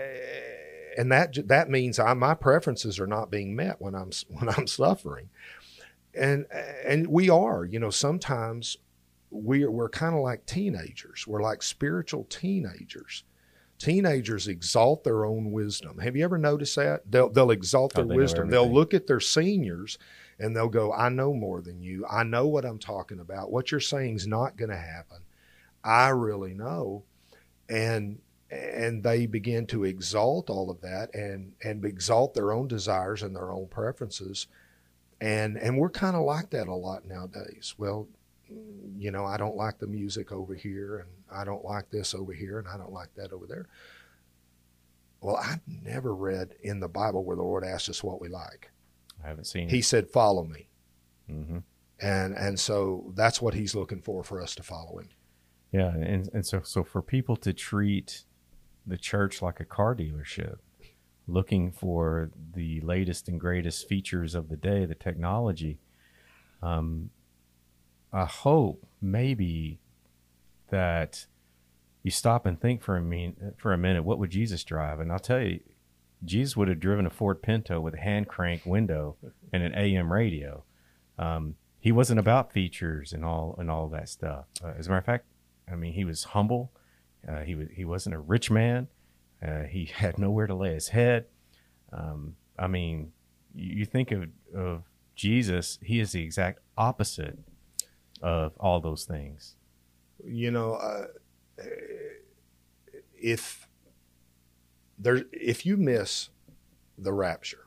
[0.97, 4.67] and that that means I, my preferences are not being met when I'm when I'm
[4.67, 5.29] suffering,
[6.17, 6.45] and
[6.85, 7.65] and we are.
[7.65, 8.77] You know, sometimes
[9.29, 11.25] we're we're kind of like teenagers.
[11.27, 13.23] We're like spiritual teenagers
[13.77, 15.99] teenagers exalt their own wisdom.
[15.99, 17.09] Have you ever noticed that?
[17.09, 18.49] They'll they'll exalt their oh, they wisdom.
[18.49, 19.97] They'll look at their seniors
[20.39, 22.05] and they'll go, "I know more than you.
[22.07, 23.51] I know what I'm talking about.
[23.51, 25.19] What you're saying is not going to happen.
[25.83, 27.03] I really know."
[27.69, 33.21] And and they begin to exalt all of that and and exalt their own desires
[33.21, 34.47] and their own preferences.
[35.19, 37.73] And and we're kind of like that a lot nowadays.
[37.77, 38.07] Well,
[38.97, 42.33] you know, I don't like the music over here, and I don't like this over
[42.33, 43.67] here, and I don't like that over there.
[45.21, 48.71] Well, I've never read in the Bible where the Lord asks us what we like.
[49.23, 49.69] I haven't seen.
[49.69, 49.85] He it.
[49.85, 50.69] said, "Follow me,"
[51.29, 51.59] mm-hmm.
[51.99, 55.09] and and so that's what He's looking for for us to follow Him.
[55.71, 58.23] Yeah, and and so so for people to treat
[58.85, 60.57] the church like a car dealership,
[61.27, 65.79] looking for the latest and greatest features of the day, the technology.
[66.61, 67.09] Um,
[68.13, 69.79] I hope maybe
[70.69, 71.25] that
[72.03, 74.03] you stop and think for a min- for a minute.
[74.03, 74.99] What would Jesus drive?
[74.99, 75.59] And I'll tell you,
[76.23, 79.17] Jesus would have driven a Ford Pinto with a hand crank window
[79.51, 80.63] and an AM radio.
[81.19, 84.45] Um, he wasn't about features and all and all that stuff.
[84.63, 85.25] Uh, as a matter of fact,
[85.71, 86.71] I mean, he was humble.
[87.27, 88.87] Uh, he was he wasn't a rich man.
[89.45, 91.25] Uh, he had nowhere to lay his head.
[91.91, 93.11] Um, I mean,
[93.53, 94.83] you, think of of
[95.15, 97.39] Jesus, he is the exact opposite
[98.21, 99.55] of all those things?
[100.23, 101.07] You know, uh,
[103.19, 103.67] if
[104.97, 106.29] there, if you miss
[106.97, 107.65] the rapture,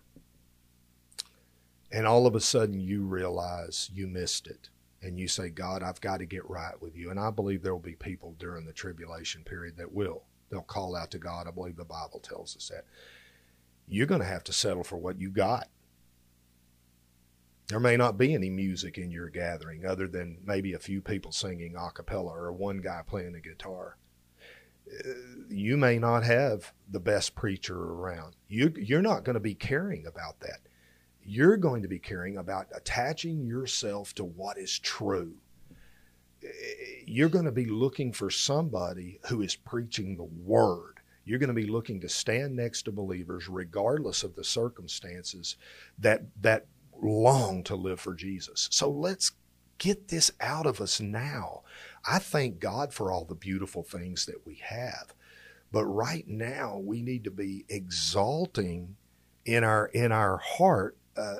[1.93, 4.69] and all of a sudden you realize you missed it,
[5.03, 7.73] and you say, "God, I've got to get right with you," and I believe there
[7.73, 10.25] will be people during the tribulation period that will.
[10.51, 11.47] They'll call out to God.
[11.47, 12.85] I believe the Bible tells us that.
[13.89, 15.69] You're going to have to settle for what you got
[17.71, 21.31] there may not be any music in your gathering other than maybe a few people
[21.31, 23.97] singing a cappella or one guy playing a guitar.
[24.93, 25.13] Uh,
[25.49, 28.35] you may not have the best preacher around.
[28.49, 30.63] You, you're not going to be caring about that.
[31.23, 35.35] You're going to be caring about attaching yourself to what is true.
[37.11, 41.01] Uh, you're going to be looking for somebody who is preaching the word.
[41.25, 45.57] You're going to be looking to stand next to believers, regardless of the circumstances,
[45.99, 46.67] that that
[47.03, 48.69] long to live for Jesus.
[48.71, 49.33] So let's
[49.79, 51.63] get this out of us now.
[52.09, 55.15] I thank God for all the beautiful things that we have.
[55.73, 58.97] But right now we need to be exalting
[59.45, 61.37] in our in our heart uh,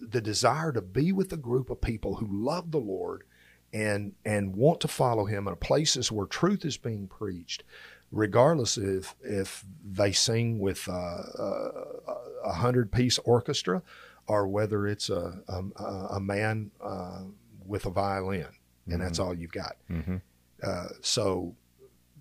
[0.00, 3.24] the desire to be with a group of people who love the Lord
[3.72, 7.62] and and want to follow him in places where truth is being preached
[8.10, 11.70] regardless if if they sing with uh, uh
[12.44, 13.82] a hundred piece orchestra
[14.26, 17.22] or whether it's a a, a man uh,
[17.64, 18.46] with a violin
[18.86, 19.02] and mm-hmm.
[19.02, 19.76] that's all you've got.
[19.90, 20.16] Mm-hmm.
[20.62, 21.54] Uh, so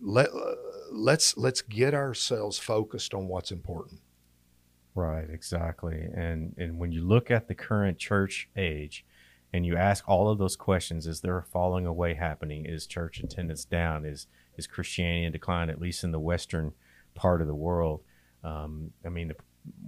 [0.02, 0.56] let uh,
[0.92, 4.02] let's let's get ourselves focused on what's important.
[4.96, 6.08] Right, exactly.
[6.14, 9.06] And and when you look at the current church age,
[9.52, 12.66] and you ask all of those questions, is there a falling away happening?
[12.66, 14.06] Is church attendance down?
[14.06, 14.28] Is
[14.58, 15.70] is Christianity in decline?
[15.70, 16.74] At least in the western
[17.16, 18.02] part of the world.
[18.44, 19.36] Um, I mean, the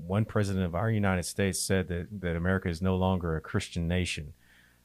[0.06, 3.88] one president of our United States said that, that America is no longer a Christian
[3.88, 4.34] nation.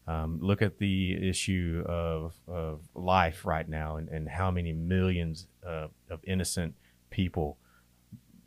[0.06, 5.48] Um, look at the issue of, of life right now and, and how many millions
[5.66, 6.74] uh, of innocent
[7.10, 7.58] people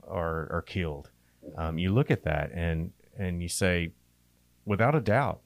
[0.07, 1.09] are, are killed.
[1.57, 3.91] um, you look at that and and you say,
[4.65, 5.41] without a doubt,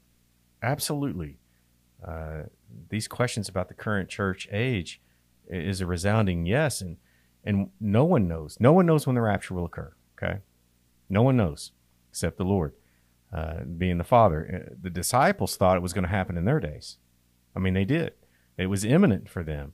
[0.63, 1.37] absolutely,
[2.05, 2.43] uh,
[2.89, 5.01] these questions about the current church age
[5.47, 6.97] is a resounding yes, and
[7.43, 8.57] and no one knows.
[8.59, 9.93] No one knows when the rapture will occur.
[10.17, 10.39] Okay,
[11.09, 11.71] no one knows
[12.09, 12.73] except the Lord,
[13.35, 14.67] uh, being the Father.
[14.71, 16.97] Uh, the disciples thought it was going to happen in their days.
[17.55, 18.13] I mean, they did.
[18.57, 19.73] It was imminent for them,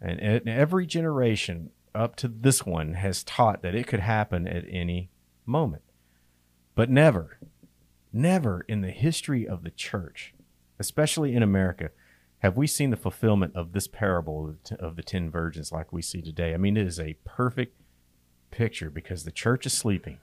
[0.00, 4.64] and, and every generation up to this one has taught that it could happen at
[4.68, 5.10] any
[5.44, 5.82] moment.
[6.74, 7.38] But never,
[8.12, 10.34] never in the history of the church,
[10.78, 11.90] especially in America,
[12.40, 16.22] have we seen the fulfillment of this parable of the ten virgins like we see
[16.22, 16.54] today.
[16.54, 17.80] I mean, it is a perfect
[18.50, 20.18] picture because the church is sleeping,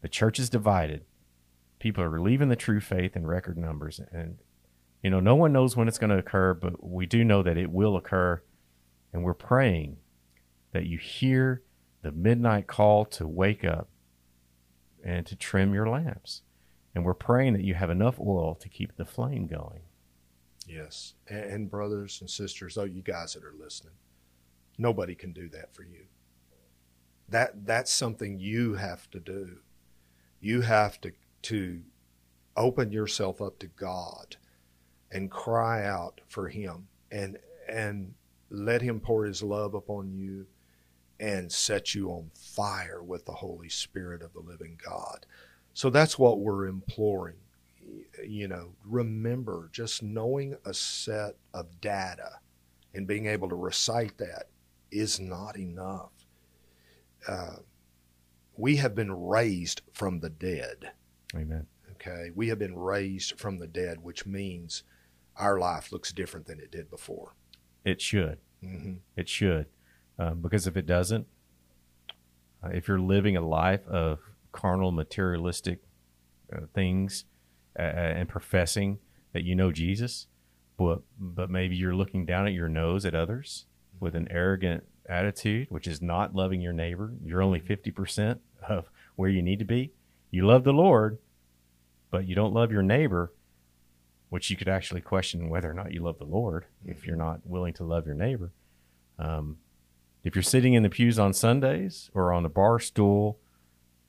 [0.00, 1.04] the church is divided,
[1.78, 4.38] people are leaving the true faith in record numbers, and
[5.02, 7.58] you know, no one knows when it's going to occur, but we do know that
[7.58, 8.40] it will occur,
[9.12, 9.96] and we're praying
[10.70, 11.62] that you hear
[12.02, 13.88] the midnight call to wake up
[15.04, 16.42] and to trim your lamps.
[16.94, 19.80] And we're praying that you have enough oil to keep the flame going.
[20.66, 21.14] Yes.
[21.28, 23.94] And, brothers and sisters, oh, you guys that are listening,
[24.78, 26.06] nobody can do that for you.
[27.28, 29.58] That that's something you have to do.
[30.40, 31.12] You have to
[31.42, 31.82] to
[32.56, 34.36] open yourself up to God
[35.10, 37.38] and cry out for him and
[37.68, 38.14] and
[38.50, 40.46] let him pour his love upon you
[41.18, 45.24] and set you on fire with the Holy Spirit of the living God.
[45.74, 47.36] So that's what we're imploring.
[48.26, 52.38] You know, remember just knowing a set of data
[52.94, 54.44] and being able to recite that
[54.90, 56.12] is not enough.
[57.26, 57.56] Uh,
[58.56, 60.92] we have been raised from the dead.
[61.34, 61.66] Amen.
[61.92, 62.30] Okay.
[62.34, 64.82] We have been raised from the dead, which means
[65.36, 67.34] our life looks different than it did before.
[67.84, 68.38] It should.
[68.62, 68.94] Mm-hmm.
[69.16, 69.66] It should.
[70.18, 71.26] Um, because if it doesn't,
[72.62, 74.20] uh, if you're living a life of
[74.52, 75.80] carnal, materialistic
[76.54, 77.24] uh, things
[77.78, 78.98] uh, and professing
[79.32, 80.26] that you know Jesus,
[80.76, 83.66] but but maybe you're looking down at your nose at others
[84.00, 87.12] with an arrogant attitude, which is not loving your neighbor.
[87.24, 89.92] You're only fifty percent of where you need to be.
[90.30, 91.18] You love the Lord,
[92.10, 93.32] but you don't love your neighbor,
[94.28, 97.40] which you could actually question whether or not you love the Lord if you're not
[97.44, 98.52] willing to love your neighbor.
[99.18, 99.58] Um,
[100.24, 103.38] if you're sitting in the pews on Sundays or on the bar stool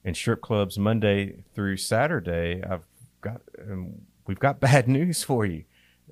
[0.03, 2.83] in strip clubs Monday through Saturday, I've
[3.21, 5.63] got um, we've got bad news for you.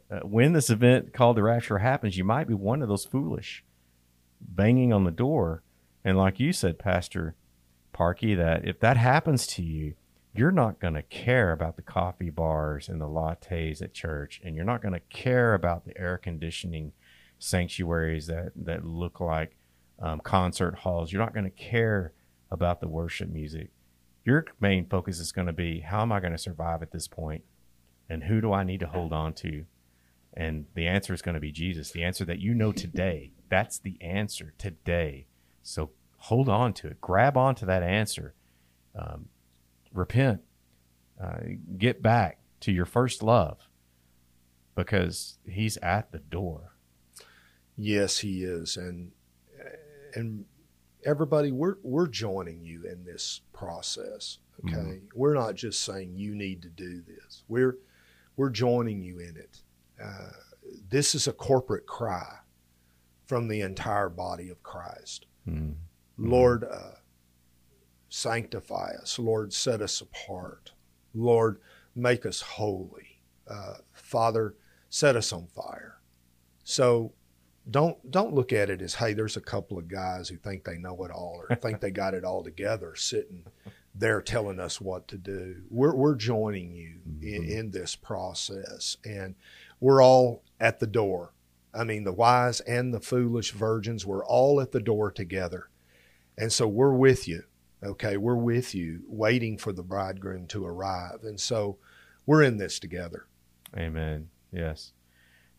[0.10, 3.64] Uh, when this event called the rapture happens, you might be one of those foolish
[4.40, 5.64] banging on the door.
[6.04, 7.36] And like you said, Pastor
[7.94, 9.94] Parkey, that if that happens to you,
[10.34, 14.56] you're not going to care about the coffee bars and the lattes at church, and
[14.56, 16.94] you're not going to care about the air conditioning
[17.38, 19.58] sanctuaries that, that look like
[20.00, 21.12] um, concert halls.
[21.12, 22.14] You're not going to care
[22.50, 23.72] about the worship music.
[24.24, 27.08] Your main focus is going to be how am I going to survive at this
[27.08, 27.44] point,
[28.10, 29.66] and who do I need to hold on to?
[30.34, 31.92] And the answer is going to be Jesus.
[31.92, 33.32] The answer that you know today.
[33.50, 35.28] That's the answer today.
[35.62, 37.02] So hold on to it.
[37.02, 38.34] Grab onto that answer.
[38.98, 39.28] Um,
[39.94, 40.42] repent.
[41.22, 41.40] Uh,
[41.78, 43.58] get back to your first love
[44.76, 46.76] because He's at the door.
[47.76, 49.12] Yes, He is, and
[50.14, 50.46] and
[51.06, 54.40] everybody, we're we're joining you in this process.
[54.64, 55.06] Okay, mm-hmm.
[55.16, 57.44] we're not just saying you need to do this.
[57.48, 57.78] We're
[58.36, 59.62] we're joining you in it.
[60.02, 60.32] Uh,
[60.90, 62.38] this is a corporate cry
[63.26, 65.26] from the entire body of Christ.
[65.48, 65.72] Mm-hmm.
[66.18, 66.96] Lord, uh,
[68.10, 69.18] sanctify us.
[69.18, 70.72] Lord, set us apart.
[71.14, 71.60] Lord,
[71.96, 73.22] make us holy.
[73.48, 74.56] Uh, Father,
[74.90, 75.98] set us on fire.
[76.64, 77.14] So
[77.70, 80.78] don't don't look at it as hey there's a couple of guys who think they
[80.78, 83.44] know it all or think they got it all together sitting
[83.94, 85.58] there telling us what to do.
[85.70, 87.28] We're, we're joining you mm-hmm.
[87.28, 89.36] in, in, this process and
[89.82, 91.34] we're all at the door.
[91.74, 95.70] I mean the wise and the foolish virgins we're all at the door together.
[96.38, 97.44] And so we're with you
[97.84, 98.16] okay?
[98.16, 101.24] We're with you waiting for the bridegroom to arrive.
[101.24, 101.78] And so
[102.28, 103.26] we're in this together.
[103.76, 104.30] Amen.
[104.52, 104.94] Yes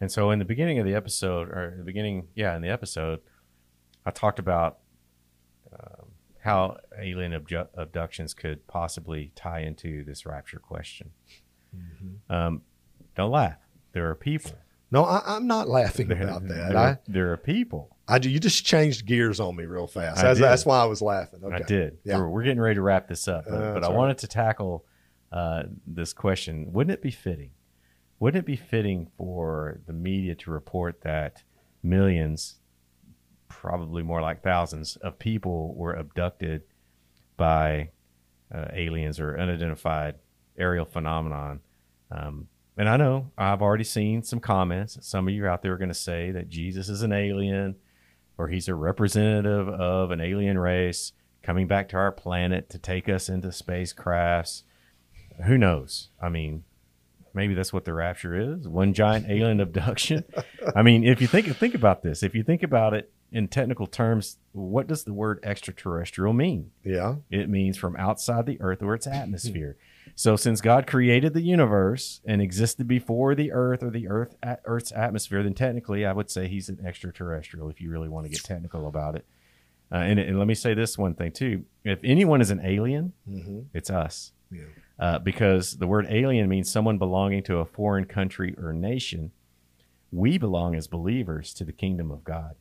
[0.03, 3.21] and so in the beginning of the episode, or the beginning, yeah, in the episode,
[4.05, 4.79] I talked about
[5.73, 6.07] um,
[6.43, 11.13] how alien abju- abductions could possibly tie into this rapture question.
[11.73, 12.33] Mm-hmm.
[12.35, 12.63] Um,
[13.15, 13.59] don't laugh.
[13.93, 14.51] There are people.
[14.91, 16.71] No, I, am not laughing there, about that.
[16.71, 17.97] There, I, there are people.
[18.09, 18.29] I do.
[18.29, 20.21] you just changed gears on me real fast.
[20.21, 21.45] That's, that's, why I was laughing.
[21.45, 21.55] Okay.
[21.55, 21.99] I did.
[22.03, 22.17] Yeah.
[22.17, 23.97] We're, we're, getting ready to wrap this up, but, uh, but I right.
[23.97, 24.85] wanted to tackle
[25.31, 26.73] uh, this question.
[26.73, 27.53] Wouldn't it be fitting
[28.23, 31.43] wouldn't it be fitting for the media to report that
[31.83, 32.61] millions,
[33.49, 36.63] probably more like thousands, of people were abducted
[37.37, 37.91] by
[38.55, 40.15] uh, aliens or unidentified
[40.57, 41.59] aerial phenomenon.
[42.13, 42.47] Um,
[42.77, 44.99] and I know I've already seen some comments.
[45.01, 47.75] Some of you out there are going to say that Jesus is an alien
[48.39, 51.11] or he's a representative of an alien race
[51.43, 54.63] coming back to our planet to take us into spacecrafts.
[55.45, 56.11] Who knows?
[56.23, 56.63] I mean,
[57.35, 60.25] maybe that's what the rapture is one giant alien abduction.
[60.77, 63.87] I mean, if you think think about this, if you think about it in technical
[63.87, 66.71] terms, what does the word extraterrestrial mean?
[66.85, 67.17] Yeah.
[67.31, 69.77] It means from outside the earth or its atmosphere.
[70.15, 74.93] So since God created the universe and existed before the earth or the earth earth's
[74.93, 78.45] atmosphere, then technically I would say he's an extraterrestrial if you really want to get
[78.45, 79.25] technical about it.
[79.91, 81.65] Uh, and, and, let me say this one thing too.
[81.85, 83.61] If anyone is an alien, mm-hmm.
[83.75, 84.33] it's us.
[84.51, 84.63] Yeah.
[85.03, 89.33] Uh, because the word alien means someone belonging to a foreign country or nation.
[90.13, 92.55] We belong as believers to the kingdom of God.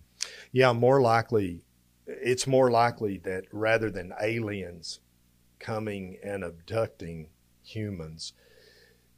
[0.52, 1.62] Yeah, more likely,
[2.08, 5.02] it's more likely that rather than aliens
[5.60, 7.30] coming and abducting
[7.62, 8.34] humans,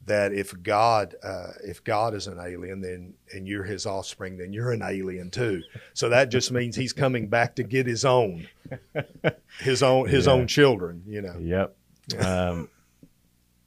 [0.04, 4.52] that if God uh, if God is an alien, then and you're His offspring, then
[4.52, 5.62] you're an alien too.
[5.94, 8.46] So that just means He's coming back to get His own,
[9.60, 10.32] His own His yeah.
[10.32, 11.04] own children.
[11.06, 11.38] You know.
[11.40, 11.76] Yep.
[12.22, 12.68] Um,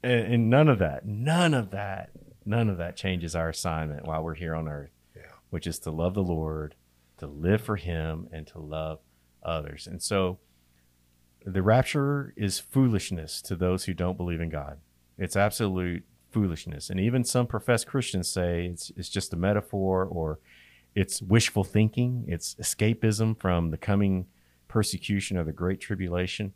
[0.08, 2.12] and, and, none of that, none of that,
[2.45, 5.24] none of that changes our assignment while we're here on earth, yeah.
[5.49, 6.76] which is to love the Lord,
[7.18, 8.99] to live for Him, and to love
[9.43, 9.88] others.
[9.88, 10.39] And so,
[11.45, 14.80] the rapture is foolishness to those who don't believe in God.
[15.18, 16.89] It's absolute foolishness.
[16.89, 20.39] And even some professed Christians say it's, it's just a metaphor or
[20.93, 24.26] it's wishful thinking, it's escapism from the coming
[24.68, 26.53] persecution or the great tribulation.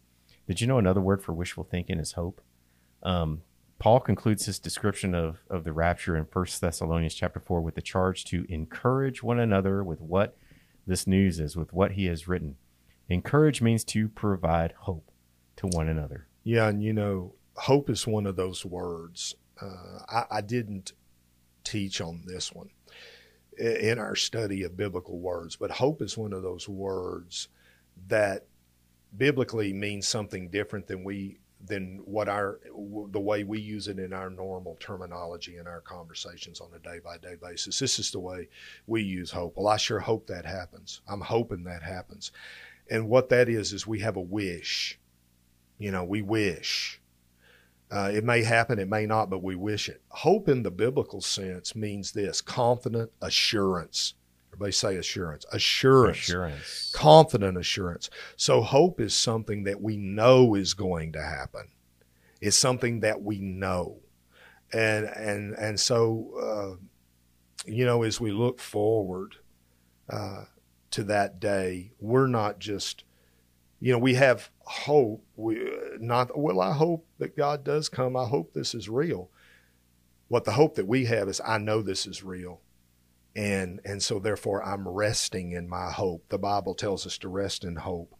[0.47, 2.41] Did you know another word for wishful thinking is hope?
[3.03, 3.41] Um,
[3.79, 7.81] Paul concludes his description of, of the rapture in 1 Thessalonians chapter 4 with the
[7.81, 10.37] charge to encourage one another with what
[10.85, 12.57] this news is, with what he has written.
[13.09, 15.11] Encourage means to provide hope
[15.55, 16.27] to one another.
[16.43, 19.35] Yeah, and you know, hope is one of those words.
[19.59, 20.93] Uh, I, I, didn't
[21.63, 22.69] teach on this one
[23.57, 27.47] in our study of biblical words, but hope is one of those words
[28.07, 28.45] that
[29.17, 32.59] biblically means something different than we than what our
[33.11, 36.99] the way we use it in our normal terminology in our conversations on a day
[37.03, 37.79] by day basis.
[37.79, 38.47] This is the way
[38.87, 39.55] we use hope.
[39.55, 41.01] Well, I sure hope that happens.
[41.07, 42.31] I'm hoping that happens.
[42.89, 44.99] And what that is is we have a wish.
[45.77, 47.01] You know, we wish
[47.91, 50.01] uh, it may happen, it may not, but we wish it.
[50.09, 54.13] Hope in the biblical sense means this confident assurance.
[54.61, 55.43] Everybody say assurance.
[55.51, 56.19] Assurance.
[56.19, 56.91] Assurance.
[56.93, 58.11] Confident assurance.
[58.35, 61.69] So hope is something that we know is going to happen.
[62.41, 64.01] It's something that we know.
[64.71, 66.85] And and and so uh,
[67.65, 69.37] you know, as we look forward
[70.07, 70.43] uh,
[70.91, 73.03] to that day, we're not just
[73.79, 75.25] you know, we have hope.
[75.35, 76.61] We not well.
[76.61, 78.15] I hope that God does come.
[78.15, 79.31] I hope this is real.
[80.27, 82.61] What the hope that we have is, I know this is real,
[83.35, 86.25] and and so therefore I'm resting in my hope.
[86.29, 88.13] The Bible tells us to rest in hope,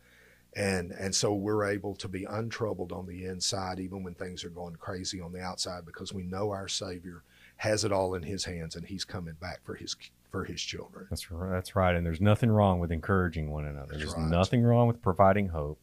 [0.55, 4.49] and and so we're able to be untroubled on the inside, even when things are
[4.49, 7.23] going crazy on the outside, because we know our Savior
[7.57, 9.95] has it all in His hands, and He's coming back for His
[10.31, 11.07] for his children.
[11.09, 11.51] That's right.
[11.51, 11.93] That's right.
[11.93, 13.87] And there's nothing wrong with encouraging one another.
[13.89, 14.29] That's there's right.
[14.29, 15.79] nothing wrong with providing hope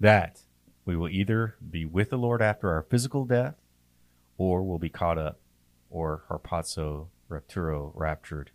[0.00, 0.40] that
[0.84, 3.56] we will either be with the Lord after our physical death
[4.38, 5.40] or we'll be caught up
[5.90, 8.50] or harpazo rapturo raptured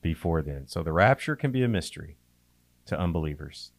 [0.00, 0.66] before then.
[0.66, 2.16] So the rapture can be a mystery
[2.86, 3.72] to unbelievers.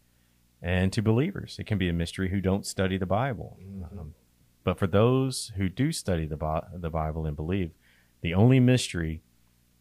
[0.61, 3.57] And to believers, it can be a mystery who don't study the Bible.
[3.61, 3.99] Mm-hmm.
[3.99, 4.13] Um,
[4.63, 6.37] but for those who do study the,
[6.73, 7.71] the Bible and believe,
[8.21, 9.21] the only mystery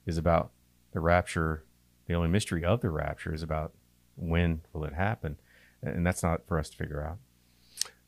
[0.06, 0.50] is about
[0.92, 1.64] the rapture,
[2.06, 3.72] the only mystery of the rapture is about
[4.16, 5.38] when will it happen,
[5.80, 7.18] and that's not for us to figure out.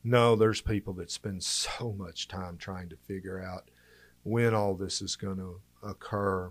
[0.03, 3.71] No, there's people that spend so much time trying to figure out
[4.23, 6.51] when all this is going to occur,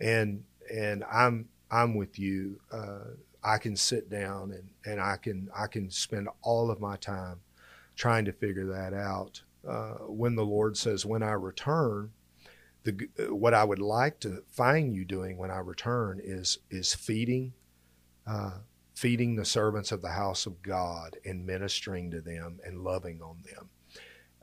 [0.00, 2.60] and and I'm I'm with you.
[2.72, 6.96] Uh, I can sit down and, and I can I can spend all of my
[6.96, 7.40] time
[7.96, 9.42] trying to figure that out.
[9.66, 12.12] Uh, when the Lord says, "When I return,"
[12.84, 17.52] the what I would like to find you doing when I return is is feeding,
[18.26, 18.58] uh,
[18.94, 23.42] feeding the servants of the house of God and ministering to them and loving on
[23.44, 23.68] them,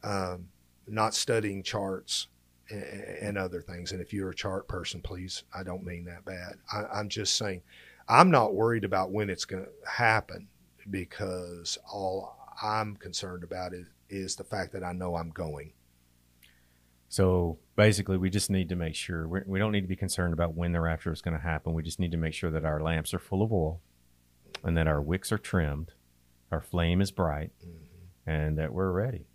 [0.04, 0.48] um,
[0.88, 2.28] not studying charts
[2.70, 3.92] and, other things.
[3.92, 6.56] And if you're a chart person, please, I don't mean that bad.
[6.72, 7.62] I, I'm just saying,
[8.08, 10.48] I'm not worried about when it's going to happen
[10.90, 15.74] because all I'm concerned about is, is the fact that I know I'm going.
[17.10, 19.96] So basically, we just need to make sure we're, we do not need to be
[19.96, 21.74] concerned about when the rapture is going to happen.
[21.74, 23.82] We just need to make sure that our lamps are full of oil,
[24.64, 25.94] and that our wicks are trimmed,
[26.52, 28.30] our flame is bright, mm-hmm.
[28.30, 29.28] and that we're ready.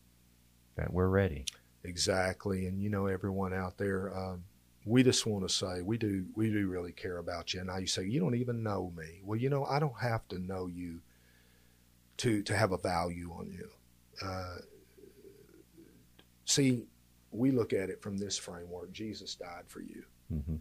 [0.76, 1.44] that we're ready.
[1.84, 2.66] Exactly.
[2.66, 4.44] And you know, everyone out there, um,
[4.84, 7.60] we just want to say we do we do really care about you.
[7.60, 9.20] And now you say you don't even know me.
[9.24, 11.00] Well, you know, I don't have to know you
[12.18, 13.68] to to have a value on you.
[14.24, 14.58] Uh,
[16.44, 16.84] see,
[17.30, 18.92] we look at it from this framework.
[18.92, 20.04] Jesus died for you.
[20.32, 20.56] Mm-hmm.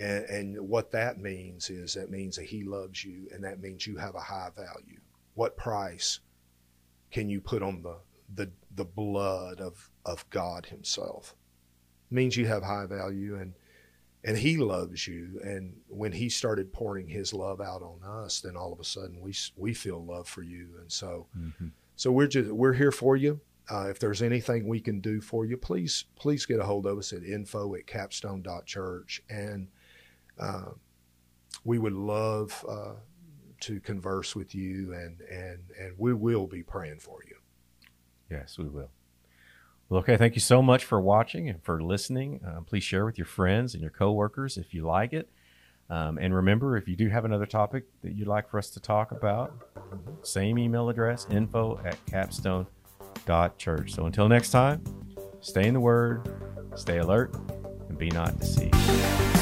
[0.00, 3.86] And, and what that means is that means that he loves you, and that means
[3.86, 5.00] you have a high value.
[5.34, 6.18] What price
[7.12, 7.96] can you put on the
[8.34, 11.34] the, the blood of, of God Himself?
[12.10, 13.54] It means you have high value, and
[14.26, 15.40] and He loves you.
[15.42, 19.20] And when He started pouring His love out on us, then all of a sudden
[19.20, 21.68] we we feel love for you, and so mm-hmm.
[21.96, 23.40] so we're just we're here for you.
[23.70, 26.98] Uh, if there's anything we can do for you, please please get a hold of
[26.98, 29.68] us at info at capstone church, And
[30.38, 30.72] uh,
[31.64, 32.94] we would love uh,
[33.60, 37.33] to converse with you, and, and, and we will be praying for you.
[38.30, 38.90] Yes, we will.
[39.88, 42.40] Well, okay, thank you so much for watching and for listening.
[42.46, 45.28] Uh, please share with your friends and your coworkers if you like it.
[45.90, 48.80] Um, and remember, if you do have another topic that you'd like for us to
[48.80, 49.52] talk about,
[50.22, 53.92] same email address, info at capstone.church.
[53.92, 54.82] So until next time,
[55.40, 56.26] stay in the Word,
[56.74, 57.34] stay alert,
[57.88, 59.33] and be not deceived.